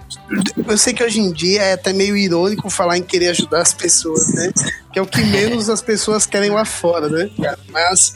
Eu 0.68 0.78
sei 0.78 0.94
que 0.94 1.04
hoje 1.04 1.20
em 1.20 1.32
dia 1.32 1.62
é 1.64 1.74
até 1.74 1.92
meio 1.92 2.16
irônico 2.16 2.70
falar 2.70 2.98
em 2.98 3.04
querer 3.04 3.30
ajudar 3.30 3.62
as 3.62 3.74
pessoas, 3.74 4.34
né? 4.34 4.52
Que 4.94 5.00
é 5.00 5.02
o 5.02 5.08
que 5.08 5.24
menos 5.24 5.70
as 5.70 5.82
pessoas 5.82 6.26
querem 6.26 6.52
lá 6.52 6.64
fora, 6.64 7.10
né? 7.10 7.30
Mas 7.72 8.14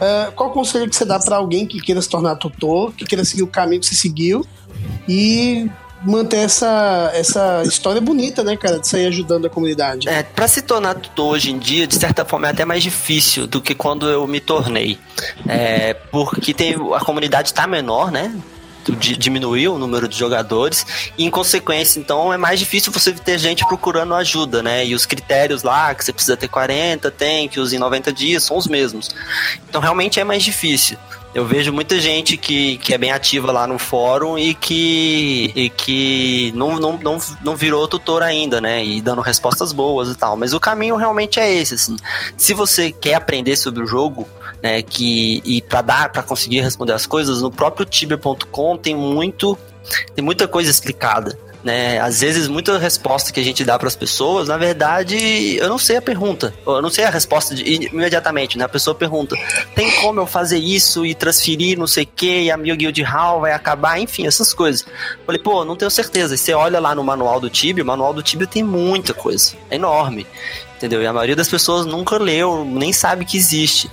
ah, 0.00 0.32
qual 0.34 0.50
conselho 0.50 0.88
que 0.88 0.96
você 0.96 1.04
dá 1.04 1.18
pra 1.18 1.36
alguém 1.36 1.66
que 1.66 1.80
queira 1.80 2.00
se 2.00 2.08
tornar 2.08 2.36
tutor, 2.36 2.92
que 2.92 3.04
queira 3.04 3.24
seguir 3.24 3.42
o 3.42 3.46
caminho 3.46 3.80
que 3.80 3.86
você 3.86 3.94
seguiu 3.94 4.46
e 5.06 5.68
manter 6.02 6.38
essa, 6.38 7.10
essa 7.14 7.62
história 7.64 8.00
bonita, 8.00 8.42
né, 8.42 8.56
cara? 8.56 8.78
De 8.78 8.88
sair 8.88 9.06
ajudando 9.06 9.46
a 9.46 9.50
comunidade. 9.50 10.08
É, 10.08 10.22
para 10.22 10.48
se 10.48 10.62
tornar 10.62 10.94
tutor 10.94 11.34
hoje 11.34 11.50
em 11.50 11.58
dia, 11.58 11.86
de 11.86 11.94
certa 11.96 12.24
forma, 12.24 12.46
é 12.46 12.50
até 12.50 12.64
mais 12.64 12.82
difícil 12.82 13.46
do 13.46 13.60
que 13.60 13.74
quando 13.74 14.08
eu 14.08 14.26
me 14.26 14.40
tornei. 14.40 14.98
É, 15.48 15.94
porque 15.94 16.54
tem, 16.54 16.74
a 16.94 17.00
comunidade 17.00 17.52
tá 17.52 17.66
menor, 17.66 18.10
né? 18.10 18.34
Di- 18.98 19.14
Diminuiu 19.16 19.74
o 19.74 19.78
número 19.78 20.08
de 20.08 20.18
jogadores 20.18 20.86
e, 21.18 21.24
em 21.24 21.30
consequência, 21.30 22.00
então 22.00 22.32
é 22.32 22.38
mais 22.38 22.58
difícil 22.58 22.90
você 22.90 23.12
ter 23.12 23.38
gente 23.38 23.64
procurando 23.66 24.14
ajuda, 24.14 24.62
né? 24.62 24.84
E 24.86 24.94
os 24.94 25.04
critérios 25.04 25.62
lá, 25.62 25.94
que 25.94 26.02
você 26.04 26.12
precisa 26.14 26.34
ter 26.36 26.48
40, 26.48 27.10
tem, 27.10 27.46
que 27.46 27.60
use 27.60 27.76
em 27.76 27.78
90 27.78 28.10
dias, 28.10 28.42
são 28.42 28.56
os 28.56 28.66
mesmos. 28.66 29.10
Então, 29.68 29.80
realmente 29.82 30.18
é 30.18 30.24
mais 30.24 30.42
difícil. 30.42 30.96
Eu 31.32 31.46
vejo 31.46 31.72
muita 31.72 32.00
gente 32.00 32.36
que, 32.36 32.76
que 32.78 32.92
é 32.92 32.98
bem 32.98 33.12
ativa 33.12 33.52
lá 33.52 33.66
no 33.66 33.78
fórum 33.78 34.36
e 34.36 34.52
que, 34.52 35.52
e 35.54 35.70
que 35.70 36.52
não, 36.56 36.78
não, 36.80 36.98
não, 36.98 37.18
não 37.42 37.56
virou 37.56 37.86
tutor 37.86 38.22
ainda, 38.22 38.60
né? 38.60 38.84
E 38.84 39.00
dando 39.00 39.20
respostas 39.20 39.72
boas 39.72 40.08
e 40.08 40.16
tal. 40.16 40.36
Mas 40.36 40.52
o 40.52 40.58
caminho 40.58 40.96
realmente 40.96 41.38
é 41.38 41.52
esse, 41.52 41.74
assim. 41.74 41.96
Se 42.36 42.52
você 42.52 42.90
quer 42.90 43.14
aprender 43.14 43.56
sobre 43.56 43.82
o 43.82 43.86
jogo, 43.86 44.26
né, 44.60 44.82
que 44.82 45.40
e 45.44 45.62
para 45.62 45.82
dar, 45.82 46.12
para 46.12 46.22
conseguir 46.22 46.60
responder 46.62 46.92
as 46.92 47.06
coisas, 47.06 47.40
no 47.40 47.50
próprio 47.50 47.86
tibia.com 47.86 48.76
tem 48.76 48.96
muito 48.96 49.56
tem 50.14 50.24
muita 50.24 50.48
coisa 50.48 50.70
explicada. 50.70 51.38
Né? 51.62 51.98
Às 52.00 52.20
vezes, 52.20 52.48
muita 52.48 52.78
resposta 52.78 53.30
que 53.32 53.38
a 53.38 53.44
gente 53.44 53.64
dá 53.66 53.78
para 53.78 53.86
as 53.86 53.94
pessoas, 53.94 54.48
na 54.48 54.56
verdade, 54.56 55.56
eu 55.56 55.68
não 55.68 55.76
sei 55.76 55.96
a 55.96 56.02
pergunta. 56.02 56.54
Eu 56.66 56.80
não 56.80 56.88
sei 56.88 57.04
a 57.04 57.10
resposta 57.10 57.54
de- 57.54 57.62
imediatamente, 57.92 58.56
né? 58.56 58.64
A 58.64 58.68
pessoa 58.68 58.94
pergunta: 58.94 59.36
tem 59.74 59.90
como 60.00 60.20
eu 60.20 60.26
fazer 60.26 60.56
isso 60.58 61.04
e 61.04 61.14
transferir 61.14 61.78
não 61.78 61.86
sei 61.86 62.06
que, 62.06 62.44
e 62.44 62.50
a 62.50 62.56
minha 62.56 62.74
guild 62.74 63.02
hall 63.02 63.40
vai 63.42 63.52
acabar, 63.52 63.98
enfim, 64.00 64.26
essas 64.26 64.54
coisas. 64.54 64.86
Falei, 65.26 65.40
pô, 65.40 65.64
não 65.64 65.76
tenho 65.76 65.90
certeza. 65.90 66.34
E 66.34 66.38
você 66.38 66.54
olha 66.54 66.80
lá 66.80 66.94
no 66.94 67.04
manual 67.04 67.38
do 67.38 67.50
Tibia, 67.50 67.84
o 67.84 67.86
manual 67.86 68.14
do 68.14 68.22
Tibia 68.22 68.46
tem 68.46 68.62
muita 68.62 69.12
coisa. 69.12 69.52
É 69.70 69.74
enorme. 69.74 70.26
Entendeu? 70.76 71.02
E 71.02 71.06
a 71.06 71.12
maioria 71.12 71.36
das 71.36 71.48
pessoas 71.48 71.84
nunca 71.84 72.16
leu, 72.16 72.64
nem 72.64 72.90
sabe 72.90 73.26
que 73.26 73.36
existe. 73.36 73.90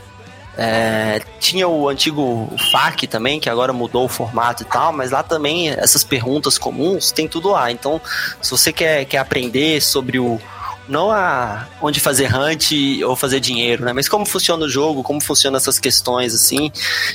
É, 0.57 1.21
tinha 1.39 1.67
o 1.67 1.87
antigo 1.87 2.51
FAQ 2.71 3.05
também, 3.05 3.39
que 3.39 3.49
agora 3.49 3.71
mudou 3.71 4.05
o 4.05 4.09
formato 4.09 4.63
e 4.63 4.65
tal, 4.65 4.91
mas 4.91 5.11
lá 5.11 5.21
também 5.21 5.69
essas 5.69 6.03
perguntas 6.03 6.57
comuns 6.57 7.11
tem 7.11 7.27
tudo 7.27 7.49
lá. 7.49 7.71
Então, 7.71 8.01
se 8.41 8.49
você 8.49 8.73
quer, 8.73 9.05
quer 9.05 9.19
aprender 9.19 9.79
sobre 9.81 10.17
o. 10.17 10.39
Não 10.87 11.11
a 11.11 11.67
onde 11.81 11.99
fazer 11.99 12.33
hunt 12.33 12.71
ou 13.05 13.15
fazer 13.15 13.39
dinheiro, 13.39 13.85
né? 13.85 13.93
Mas 13.93 14.07
como 14.07 14.25
funciona 14.25 14.65
o 14.65 14.69
jogo, 14.69 15.03
como 15.03 15.21
funcionam 15.21 15.57
essas 15.57 15.79
questões 15.79 16.33
assim, 16.33 16.71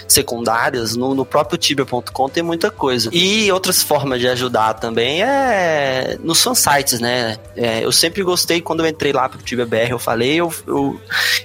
secundárias, 0.06 0.96
no, 0.96 1.14
no 1.14 1.24
próprio 1.24 1.58
Tibia.com 1.58 2.28
tem 2.28 2.42
muita 2.42 2.70
coisa. 2.70 3.10
E 3.12 3.50
outras 3.50 3.82
formas 3.82 4.20
de 4.20 4.28
ajudar 4.28 4.74
também 4.74 5.22
é 5.22 6.18
nos 6.22 6.42
fansites, 6.42 7.00
né? 7.00 7.38
É, 7.56 7.84
eu 7.84 7.92
sempre 7.92 8.22
gostei, 8.22 8.60
quando 8.60 8.84
eu 8.84 8.88
entrei 8.88 9.12
lá 9.12 9.28
pro 9.28 9.42
Tibia 9.42 9.66
BR, 9.66 9.90
eu 9.90 9.98
falei, 9.98 10.34
eu, 10.34 10.52
eu, 10.66 11.00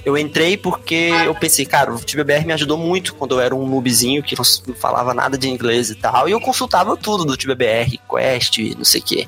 eu 0.05 0.17
entrei 0.17 0.57
porque 0.57 1.11
eu 1.25 1.33
pensei, 1.35 1.65
cara, 1.65 1.93
o 1.93 1.99
Tibia 1.99 2.23
BR 2.23 2.45
me 2.45 2.53
ajudou 2.53 2.77
muito 2.77 3.13
quando 3.15 3.35
eu 3.35 3.41
era 3.41 3.55
um 3.55 3.67
noobzinho 3.67 4.21
que 4.21 4.35
não 4.37 4.75
falava 4.75 5.13
nada 5.13 5.37
de 5.37 5.49
inglês 5.49 5.89
e 5.89 5.95
tal, 5.95 6.27
e 6.27 6.31
eu 6.31 6.41
consultava 6.41 6.95
tudo 6.95 7.25
do 7.25 7.37
Tibia 7.37 7.55
BR, 7.55 7.97
Quest, 8.09 8.57
não 8.77 8.85
sei 8.85 9.01
o 9.01 9.03
quê. 9.03 9.27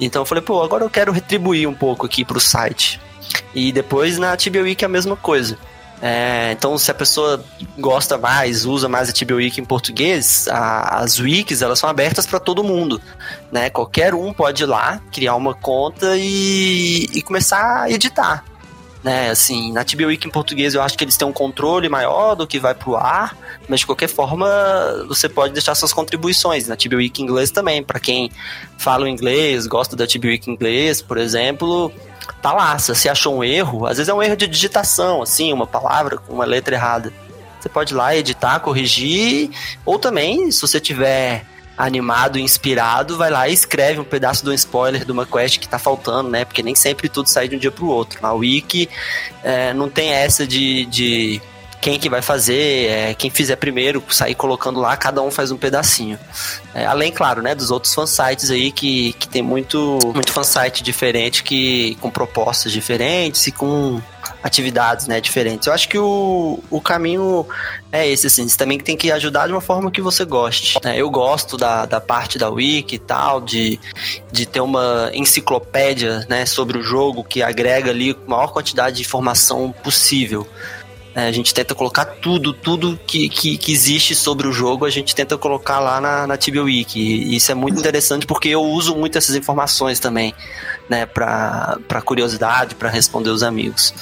Então 0.00 0.22
eu 0.22 0.26
falei, 0.26 0.42
pô, 0.42 0.62
agora 0.62 0.84
eu 0.84 0.90
quero 0.90 1.12
retribuir 1.12 1.68
um 1.68 1.74
pouco 1.74 2.06
aqui 2.06 2.21
pro 2.24 2.40
site. 2.40 3.00
E 3.54 3.72
depois 3.72 4.18
na 4.18 4.36
Tibia 4.36 4.62
Wiki 4.62 4.84
a 4.84 4.88
mesma 4.88 5.16
coisa. 5.16 5.56
É, 6.04 6.50
então, 6.50 6.76
se 6.78 6.90
a 6.90 6.94
pessoa 6.94 7.44
gosta 7.78 8.18
mais, 8.18 8.64
usa 8.66 8.88
mais 8.88 9.08
a 9.08 9.12
Tibia 9.12 9.36
Wiki 9.36 9.60
em 9.60 9.64
português, 9.64 10.48
a- 10.48 10.98
as 10.98 11.20
wikis 11.20 11.62
elas 11.62 11.78
são 11.78 11.88
abertas 11.88 12.26
para 12.26 12.40
todo 12.40 12.64
mundo, 12.64 13.00
né? 13.52 13.70
Qualquer 13.70 14.12
um 14.12 14.32
pode 14.32 14.64
ir 14.64 14.66
lá, 14.66 15.00
criar 15.12 15.36
uma 15.36 15.54
conta 15.54 16.16
e, 16.16 17.04
e 17.14 17.22
começar 17.22 17.82
a 17.82 17.88
editar, 17.90 18.42
né? 19.04 19.30
Assim, 19.30 19.70
na 19.72 19.84
Tibia 19.84 20.08
Wiki 20.08 20.26
em 20.26 20.30
português 20.30 20.74
eu 20.74 20.82
acho 20.82 20.98
que 20.98 21.04
eles 21.04 21.16
têm 21.16 21.28
um 21.28 21.32
controle 21.32 21.88
maior 21.88 22.34
do 22.34 22.48
que 22.48 22.58
vai 22.58 22.74
pro 22.74 22.96
ar, 22.96 23.36
mas 23.68 23.78
de 23.80 23.86
qualquer 23.86 24.08
forma 24.08 24.48
você 25.06 25.28
pode 25.28 25.52
deixar 25.52 25.76
suas 25.76 25.92
contribuições. 25.92 26.66
Na 26.66 26.74
Tibia 26.74 26.98
Wiki 26.98 27.22
em 27.22 27.26
inglês 27.26 27.52
também, 27.52 27.80
para 27.80 28.00
quem 28.00 28.28
fala 28.76 29.04
o 29.04 29.08
inglês, 29.08 29.68
gosta 29.68 29.94
da 29.94 30.04
Tibia 30.04 30.32
Wiki 30.32 30.50
em 30.50 30.54
inglês, 30.54 31.00
por 31.00 31.16
exemplo, 31.16 31.92
tá 32.40 32.52
lá. 32.52 32.78
Se 32.78 32.94
você 32.94 33.08
achou 33.08 33.36
um 33.36 33.44
erro, 33.44 33.86
às 33.86 33.96
vezes 33.96 34.08
é 34.08 34.14
um 34.14 34.22
erro 34.22 34.36
de 34.36 34.46
digitação, 34.46 35.22
assim, 35.22 35.52
uma 35.52 35.66
palavra 35.66 36.18
com 36.18 36.32
uma 36.32 36.44
letra 36.44 36.74
errada. 36.74 37.12
Você 37.60 37.68
pode 37.68 37.94
ir 37.94 37.96
lá 37.96 38.14
editar, 38.16 38.58
corrigir, 38.60 39.50
ou 39.84 39.98
também, 39.98 40.50
se 40.50 40.60
você 40.60 40.80
tiver 40.80 41.44
animado 41.76 42.38
inspirado, 42.38 43.16
vai 43.16 43.30
lá 43.30 43.48
e 43.48 43.52
escreve 43.52 44.00
um 44.00 44.04
pedaço 44.04 44.44
do 44.44 44.52
spoiler 44.52 45.04
de 45.04 45.12
uma 45.12 45.24
quest 45.24 45.58
que 45.58 45.68
tá 45.68 45.78
faltando, 45.78 46.28
né? 46.28 46.44
Porque 46.44 46.62
nem 46.62 46.74
sempre 46.74 47.08
tudo 47.08 47.28
sai 47.28 47.48
de 47.48 47.56
um 47.56 47.58
dia 47.58 47.70
pro 47.70 47.86
outro. 47.86 48.20
Na 48.22 48.32
Wiki 48.32 48.88
é, 49.42 49.72
não 49.72 49.88
tem 49.88 50.10
essa 50.10 50.46
de, 50.46 50.84
de 50.86 51.40
quem 51.82 51.98
que 51.98 52.08
vai 52.08 52.22
fazer, 52.22 52.86
é, 52.86 53.12
quem 53.14 53.28
fizer 53.28 53.56
primeiro, 53.56 54.02
sair 54.08 54.36
colocando 54.36 54.78
lá, 54.78 54.96
cada 54.96 55.20
um 55.20 55.32
faz 55.32 55.50
um 55.50 55.56
pedacinho. 55.56 56.16
É, 56.72 56.86
além, 56.86 57.10
claro, 57.10 57.42
né, 57.42 57.56
dos 57.56 57.72
outros 57.72 57.92
fansites 57.92 58.52
aí 58.52 58.70
que, 58.70 59.12
que 59.14 59.28
tem 59.28 59.42
muito, 59.42 59.98
muito 60.14 60.32
fansite 60.32 60.80
diferente, 60.80 61.42
que, 61.42 61.96
com 62.00 62.08
propostas 62.08 62.70
diferentes 62.70 63.48
e 63.48 63.52
com 63.52 64.00
atividades 64.44 65.08
né, 65.08 65.20
diferentes. 65.20 65.66
Eu 65.66 65.72
acho 65.72 65.88
que 65.88 65.98
o, 65.98 66.60
o 66.70 66.80
caminho 66.80 67.44
é 67.90 68.08
esse, 68.08 68.28
assim. 68.28 68.48
Você 68.48 68.56
também 68.56 68.78
tem 68.78 68.96
que 68.96 69.10
ajudar 69.10 69.48
de 69.48 69.52
uma 69.52 69.60
forma 69.60 69.90
que 69.90 70.00
você 70.00 70.24
goste. 70.24 70.78
né? 70.84 70.96
Eu 70.96 71.10
gosto 71.10 71.56
da, 71.56 71.84
da 71.84 72.00
parte 72.00 72.38
da 72.38 72.48
Wiki 72.48 72.94
e 72.94 72.98
tal, 73.00 73.40
de, 73.40 73.80
de 74.30 74.46
ter 74.46 74.60
uma 74.60 75.10
enciclopédia 75.12 76.24
né, 76.28 76.46
sobre 76.46 76.78
o 76.78 76.82
jogo 76.82 77.24
que 77.24 77.42
agrega 77.42 77.90
ali 77.90 78.12
a 78.12 78.30
maior 78.30 78.52
quantidade 78.52 78.96
de 78.98 79.02
informação 79.02 79.74
possível. 79.82 80.46
É, 81.14 81.26
a 81.26 81.32
gente 81.32 81.52
tenta 81.52 81.74
colocar 81.74 82.06
tudo, 82.06 82.54
tudo 82.54 82.98
que, 83.06 83.28
que, 83.28 83.58
que 83.58 83.72
existe 83.72 84.14
sobre 84.14 84.46
o 84.46 84.52
jogo, 84.52 84.86
a 84.86 84.90
gente 84.90 85.14
tenta 85.14 85.36
colocar 85.36 85.78
lá 85.78 86.00
na, 86.00 86.26
na 86.26 86.36
Tibia 86.38 86.62
Wiki. 86.62 86.98
E 86.98 87.36
isso 87.36 87.52
é 87.52 87.54
muito 87.54 87.78
interessante 87.78 88.26
porque 88.26 88.48
eu 88.48 88.62
uso 88.62 88.96
muito 88.96 89.18
essas 89.18 89.34
informações 89.34 90.00
também, 90.00 90.34
né, 90.88 91.04
pra 91.04 92.02
curiosidade, 92.04 92.74
para 92.74 92.88
responder 92.88 93.30
os 93.30 93.42
amigos. 93.42 93.92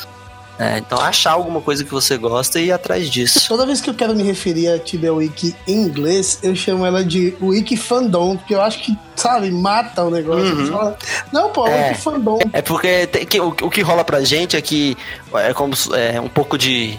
É, 0.60 0.76
então 0.78 1.00
achar 1.00 1.32
alguma 1.32 1.60
coisa 1.62 1.82
que 1.84 1.90
você 1.90 2.18
gosta 2.18 2.60
e 2.60 2.66
ir 2.66 2.72
atrás 2.72 3.08
disso. 3.08 3.48
Toda 3.48 3.64
vez 3.64 3.80
que 3.80 3.88
eu 3.88 3.94
quero 3.94 4.14
me 4.14 4.22
referir 4.22 4.68
a 4.68 4.78
Tibia 4.78 5.12
Wiki 5.12 5.56
em 5.66 5.82
inglês, 5.84 6.38
eu 6.42 6.54
chamo 6.54 6.84
ela 6.84 7.02
de 7.02 7.34
Wiki 7.40 7.78
Fandom, 7.78 8.36
porque 8.36 8.54
eu 8.54 8.60
acho 8.60 8.80
que, 8.80 8.94
sabe, 9.16 9.50
mata 9.50 10.04
o 10.04 10.10
negócio. 10.10 10.54
Uhum. 10.54 10.66
Fala, 10.66 10.98
Não, 11.32 11.50
pô, 11.50 11.66
É. 11.66 11.88
Wiki 11.88 12.00
Fandom. 12.02 12.38
É 12.52 12.60
porque 12.60 13.06
que- 13.06 13.40
o, 13.40 13.48
o 13.48 13.70
que 13.70 13.80
rola 13.80 14.04
pra 14.04 14.20
gente 14.22 14.54
é 14.56 14.60
que 14.60 14.96
é 15.34 15.54
como 15.54 15.72
é, 15.94 16.20
um 16.20 16.28
pouco 16.28 16.58
de 16.58 16.98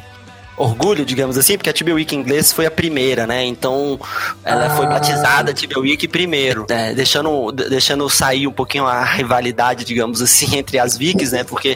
orgulho, 0.62 1.06
digamos 1.06 1.38
assim, 1.38 1.58
porque 1.58 1.69
a 1.69 1.74
Tibia 1.74 1.93
Wiki 1.93 2.15
em 2.15 2.19
inglês 2.19 2.52
foi 2.54 2.65
a 2.65 2.71
primeira, 2.71 3.26
né? 3.28 3.43
Então 3.45 4.00
ela 4.43 4.69
foi 4.71 4.86
Ah. 4.86 4.89
batizada 4.89 5.54
Tibia 5.54 5.80
Wiki 5.80 6.08
primeiro, 6.08 6.65
né? 6.69 6.93
deixando, 6.93 7.52
de- 7.52 7.69
deixando 7.69 8.10
sair 8.10 8.47
um 8.47 8.52
pouquinho 8.52 8.86
a 8.86 9.04
rivalidade, 9.04 9.84
digamos 9.86 10.21
assim, 10.21 10.56
entre 10.58 10.78
as 10.80 10.97
Wikis, 10.97 11.32
né? 11.32 11.43
Porque, 11.43 11.76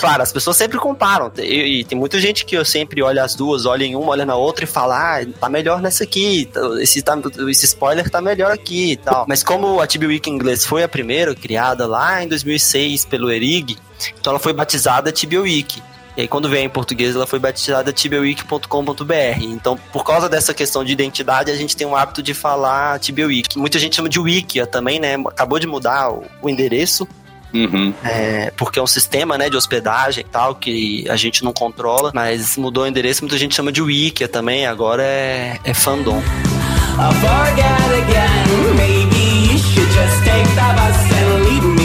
claro, 0.00 0.22
as 0.22 0.32
pessoas 0.32 0.56
sempre 0.56 0.78
comparam. 0.78 1.30
E, 1.38 1.80
e 1.80 1.84
tem 1.84 1.98
muita 1.98 2.20
gente 2.20 2.44
que 2.44 2.56
eu 2.56 2.64
sempre 2.64 3.02
olha 3.02 3.22
as 3.24 3.34
duas, 3.34 3.66
olha 3.66 3.84
em 3.84 3.94
uma, 3.96 4.10
olha 4.10 4.24
na 4.26 4.36
outra 4.36 4.64
e 4.64 4.68
fala, 4.68 5.20
ah, 5.20 5.26
tá 5.40 5.48
melhor 5.48 5.80
nessa 5.80 6.04
aqui, 6.04 6.48
tá- 6.52 6.60
esse, 6.80 7.02
tá- 7.02 7.18
esse 7.48 7.64
spoiler 7.66 8.08
tá 8.10 8.20
melhor 8.20 8.52
aqui 8.52 8.92
e 8.92 8.96
tal. 8.96 9.24
Mas 9.28 9.42
como 9.42 9.80
a 9.80 9.86
Tibia 9.86 10.08
Wiki 10.08 10.30
em 10.30 10.34
inglês 10.34 10.64
foi 10.64 10.82
a 10.82 10.88
primeira, 10.88 11.34
criada 11.34 11.86
lá 11.86 12.22
em 12.22 12.28
2006 12.28 13.04
pelo 13.04 13.30
Erig, 13.30 13.76
então 14.20 14.32
ela 14.32 14.38
foi 14.40 14.52
batizada 14.52 15.10
Tibia 15.10 15.40
Wiki. 15.40 15.82
E 16.16 16.22
aí, 16.22 16.28
quando 16.28 16.48
veio 16.48 16.64
em 16.64 16.68
português, 16.68 17.14
ela 17.14 17.26
foi 17.26 17.38
batizada 17.38 17.92
tibiawiki.com.br. 17.92 19.42
Então, 19.42 19.78
por 19.92 20.02
causa 20.02 20.28
dessa 20.28 20.54
questão 20.54 20.82
de 20.82 20.92
identidade, 20.92 21.50
a 21.50 21.56
gente 21.56 21.76
tem 21.76 21.86
o 21.86 21.94
hábito 21.94 22.22
de 22.22 22.32
falar 22.32 22.98
tibiawiki. 22.98 23.58
Muita 23.58 23.78
gente 23.78 23.96
chama 23.96 24.08
de 24.08 24.18
Wikia 24.18 24.66
também, 24.66 24.98
né? 24.98 25.14
Acabou 25.26 25.58
de 25.58 25.66
mudar 25.66 26.10
o, 26.10 26.48
endereço, 26.48 27.06
Uhum. 27.52 27.92
é, 28.04 28.50
porque 28.56 28.78
é 28.78 28.82
um 28.82 28.86
sistema, 28.86 29.38
né, 29.38 29.48
de 29.48 29.56
hospedagem 29.56 30.24
e 30.26 30.30
tal, 30.30 30.54
que 30.54 31.06
a 31.08 31.16
gente 31.16 31.42
não 31.44 31.52
controla, 31.52 32.10
mas 32.14 32.56
mudou 32.56 32.84
o 32.84 32.86
endereço, 32.86 33.22
muita 33.22 33.38
gente 33.38 33.54
chama 33.54 33.72
de 33.72 33.80
Wikia 33.80 34.28
também, 34.28 34.66
agora 34.66 35.02
é, 35.02 35.58
é 35.64 35.72
fandom. 35.72 36.18
I 36.18 37.12
forget 37.20 37.92
again. 38.02 38.74
Maybe 38.74 39.52
you 39.52 39.58
should 39.58 39.90
just 39.92 40.24
take 40.24 40.48
the 40.54 40.72
bus 40.74 41.12
and 41.12 41.44
leave 41.44 41.64
me. 41.64 41.75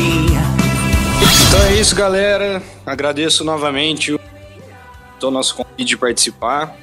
Então 1.51 1.65
é 1.65 1.73
isso, 1.73 1.93
galera. 1.93 2.63
Agradeço 2.85 3.43
novamente 3.43 4.17
o 5.21 5.31
nosso 5.31 5.53
convite 5.53 5.83
de 5.83 5.97
participar. 5.97 6.73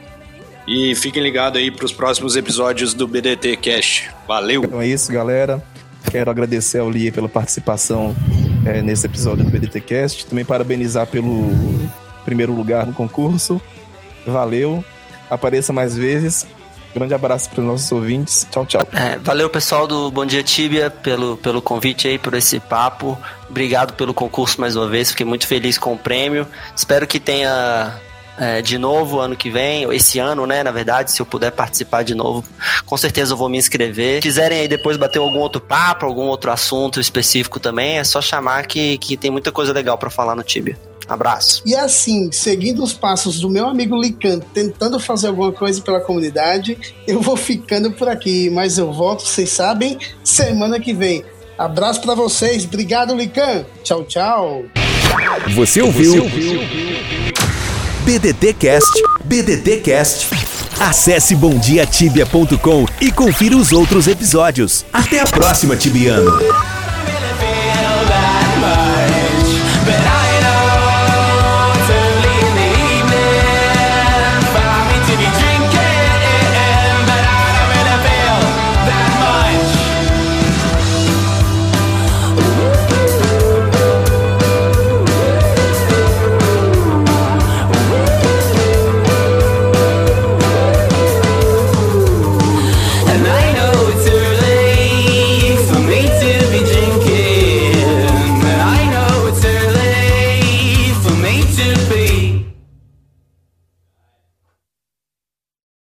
E 0.66 0.94
fiquem 0.94 1.22
ligados 1.22 1.58
aí 1.58 1.70
para 1.70 1.86
os 1.86 1.92
próximos 1.92 2.36
episódios 2.36 2.92
do 2.92 3.08
BDT 3.08 3.56
Cash. 3.56 4.10
Valeu! 4.28 4.62
Então 4.64 4.82
é 4.82 4.86
isso, 4.86 5.10
galera. 5.10 5.64
Quero 6.10 6.30
agradecer 6.30 6.80
ao 6.80 6.90
Lia 6.90 7.10
pela 7.10 7.30
participação 7.30 8.14
é, 8.66 8.82
nesse 8.82 9.06
episódio 9.06 9.42
do 9.42 9.50
BDT 9.50 9.80
Cast. 9.80 10.26
Também 10.26 10.44
parabenizar 10.44 11.06
pelo 11.06 11.50
primeiro 12.26 12.52
lugar 12.52 12.86
no 12.86 12.92
concurso. 12.92 13.62
Valeu. 14.26 14.84
Apareça 15.30 15.72
mais 15.72 15.96
vezes. 15.96 16.46
Grande 16.94 17.14
abraço 17.14 17.50
para 17.50 17.60
os 17.60 17.66
nossos 17.66 17.92
ouvintes. 17.92 18.46
Tchau, 18.50 18.66
tchau. 18.66 18.82
É, 18.92 19.18
valeu 19.18 19.48
pessoal 19.50 19.86
do 19.86 20.10
Bom 20.10 20.24
Dia 20.24 20.42
Tibia 20.42 20.90
pelo, 20.90 21.36
pelo 21.36 21.60
convite 21.60 22.08
aí, 22.08 22.18
por 22.18 22.34
esse 22.34 22.58
papo. 22.58 23.18
Obrigado 23.48 23.92
pelo 23.94 24.14
concurso 24.14 24.60
mais 24.60 24.76
uma 24.76 24.88
vez, 24.88 25.10
fiquei 25.10 25.26
muito 25.26 25.46
feliz 25.46 25.78
com 25.78 25.92
o 25.92 25.98
prêmio. 25.98 26.46
Espero 26.74 27.06
que 27.06 27.20
tenha 27.20 27.98
é, 28.38 28.62
de 28.62 28.78
novo 28.78 29.18
ano 29.18 29.36
que 29.36 29.50
vem, 29.50 29.92
esse 29.94 30.18
ano, 30.18 30.46
né? 30.46 30.62
Na 30.62 30.70
verdade, 30.70 31.10
se 31.10 31.20
eu 31.20 31.26
puder 31.26 31.50
participar 31.50 32.04
de 32.04 32.14
novo, 32.14 32.44
com 32.86 32.96
certeza 32.96 33.32
eu 33.32 33.36
vou 33.36 33.48
me 33.48 33.58
inscrever. 33.58 34.16
Se 34.16 34.22
quiserem 34.22 34.60
aí 34.60 34.68
depois 34.68 34.96
bater 34.96 35.18
algum 35.18 35.38
outro 35.38 35.60
papo, 35.60 36.06
algum 36.06 36.26
outro 36.26 36.50
assunto 36.50 37.00
específico 37.00 37.58
também, 37.58 37.98
é 37.98 38.04
só 38.04 38.22
chamar 38.22 38.66
que, 38.66 38.96
que 38.98 39.16
tem 39.16 39.30
muita 39.30 39.50
coisa 39.50 39.72
legal 39.72 39.98
para 39.98 40.08
falar 40.08 40.36
no 40.36 40.42
Tibia. 40.42 40.76
Abraço. 41.08 41.62
E 41.64 41.74
assim, 41.74 42.30
seguindo 42.30 42.82
os 42.82 42.92
passos 42.92 43.40
do 43.40 43.48
meu 43.48 43.66
amigo 43.66 43.98
Lican, 43.98 44.40
tentando 44.52 45.00
fazer 45.00 45.28
alguma 45.28 45.52
coisa 45.52 45.80
pela 45.80 46.00
comunidade, 46.00 46.76
eu 47.06 47.20
vou 47.20 47.36
ficando 47.36 47.90
por 47.92 48.08
aqui. 48.08 48.50
Mas 48.50 48.76
eu 48.76 48.92
volto, 48.92 49.26
vocês 49.26 49.50
sabem, 49.50 49.98
semana 50.22 50.78
que 50.78 50.92
vem. 50.92 51.24
Abraço 51.56 52.00
pra 52.02 52.14
vocês. 52.14 52.64
Obrigado, 52.64 53.14
Lican. 53.14 53.64
Tchau, 53.82 54.04
tchau. 54.04 54.64
Você 55.54 55.80
ouviu? 55.80 56.24
BDT 58.04 58.54
Cast, 58.54 59.02
BDT 59.24 59.78
Cast. 59.78 60.28
Acesse 60.78 61.34
bomdiatibia.com 61.34 62.86
e 63.00 63.10
confira 63.10 63.56
os 63.56 63.72
outros 63.72 64.06
episódios. 64.06 64.86
Até 64.92 65.20
a 65.20 65.24
próxima, 65.24 65.74
Tibiano. 65.74 66.30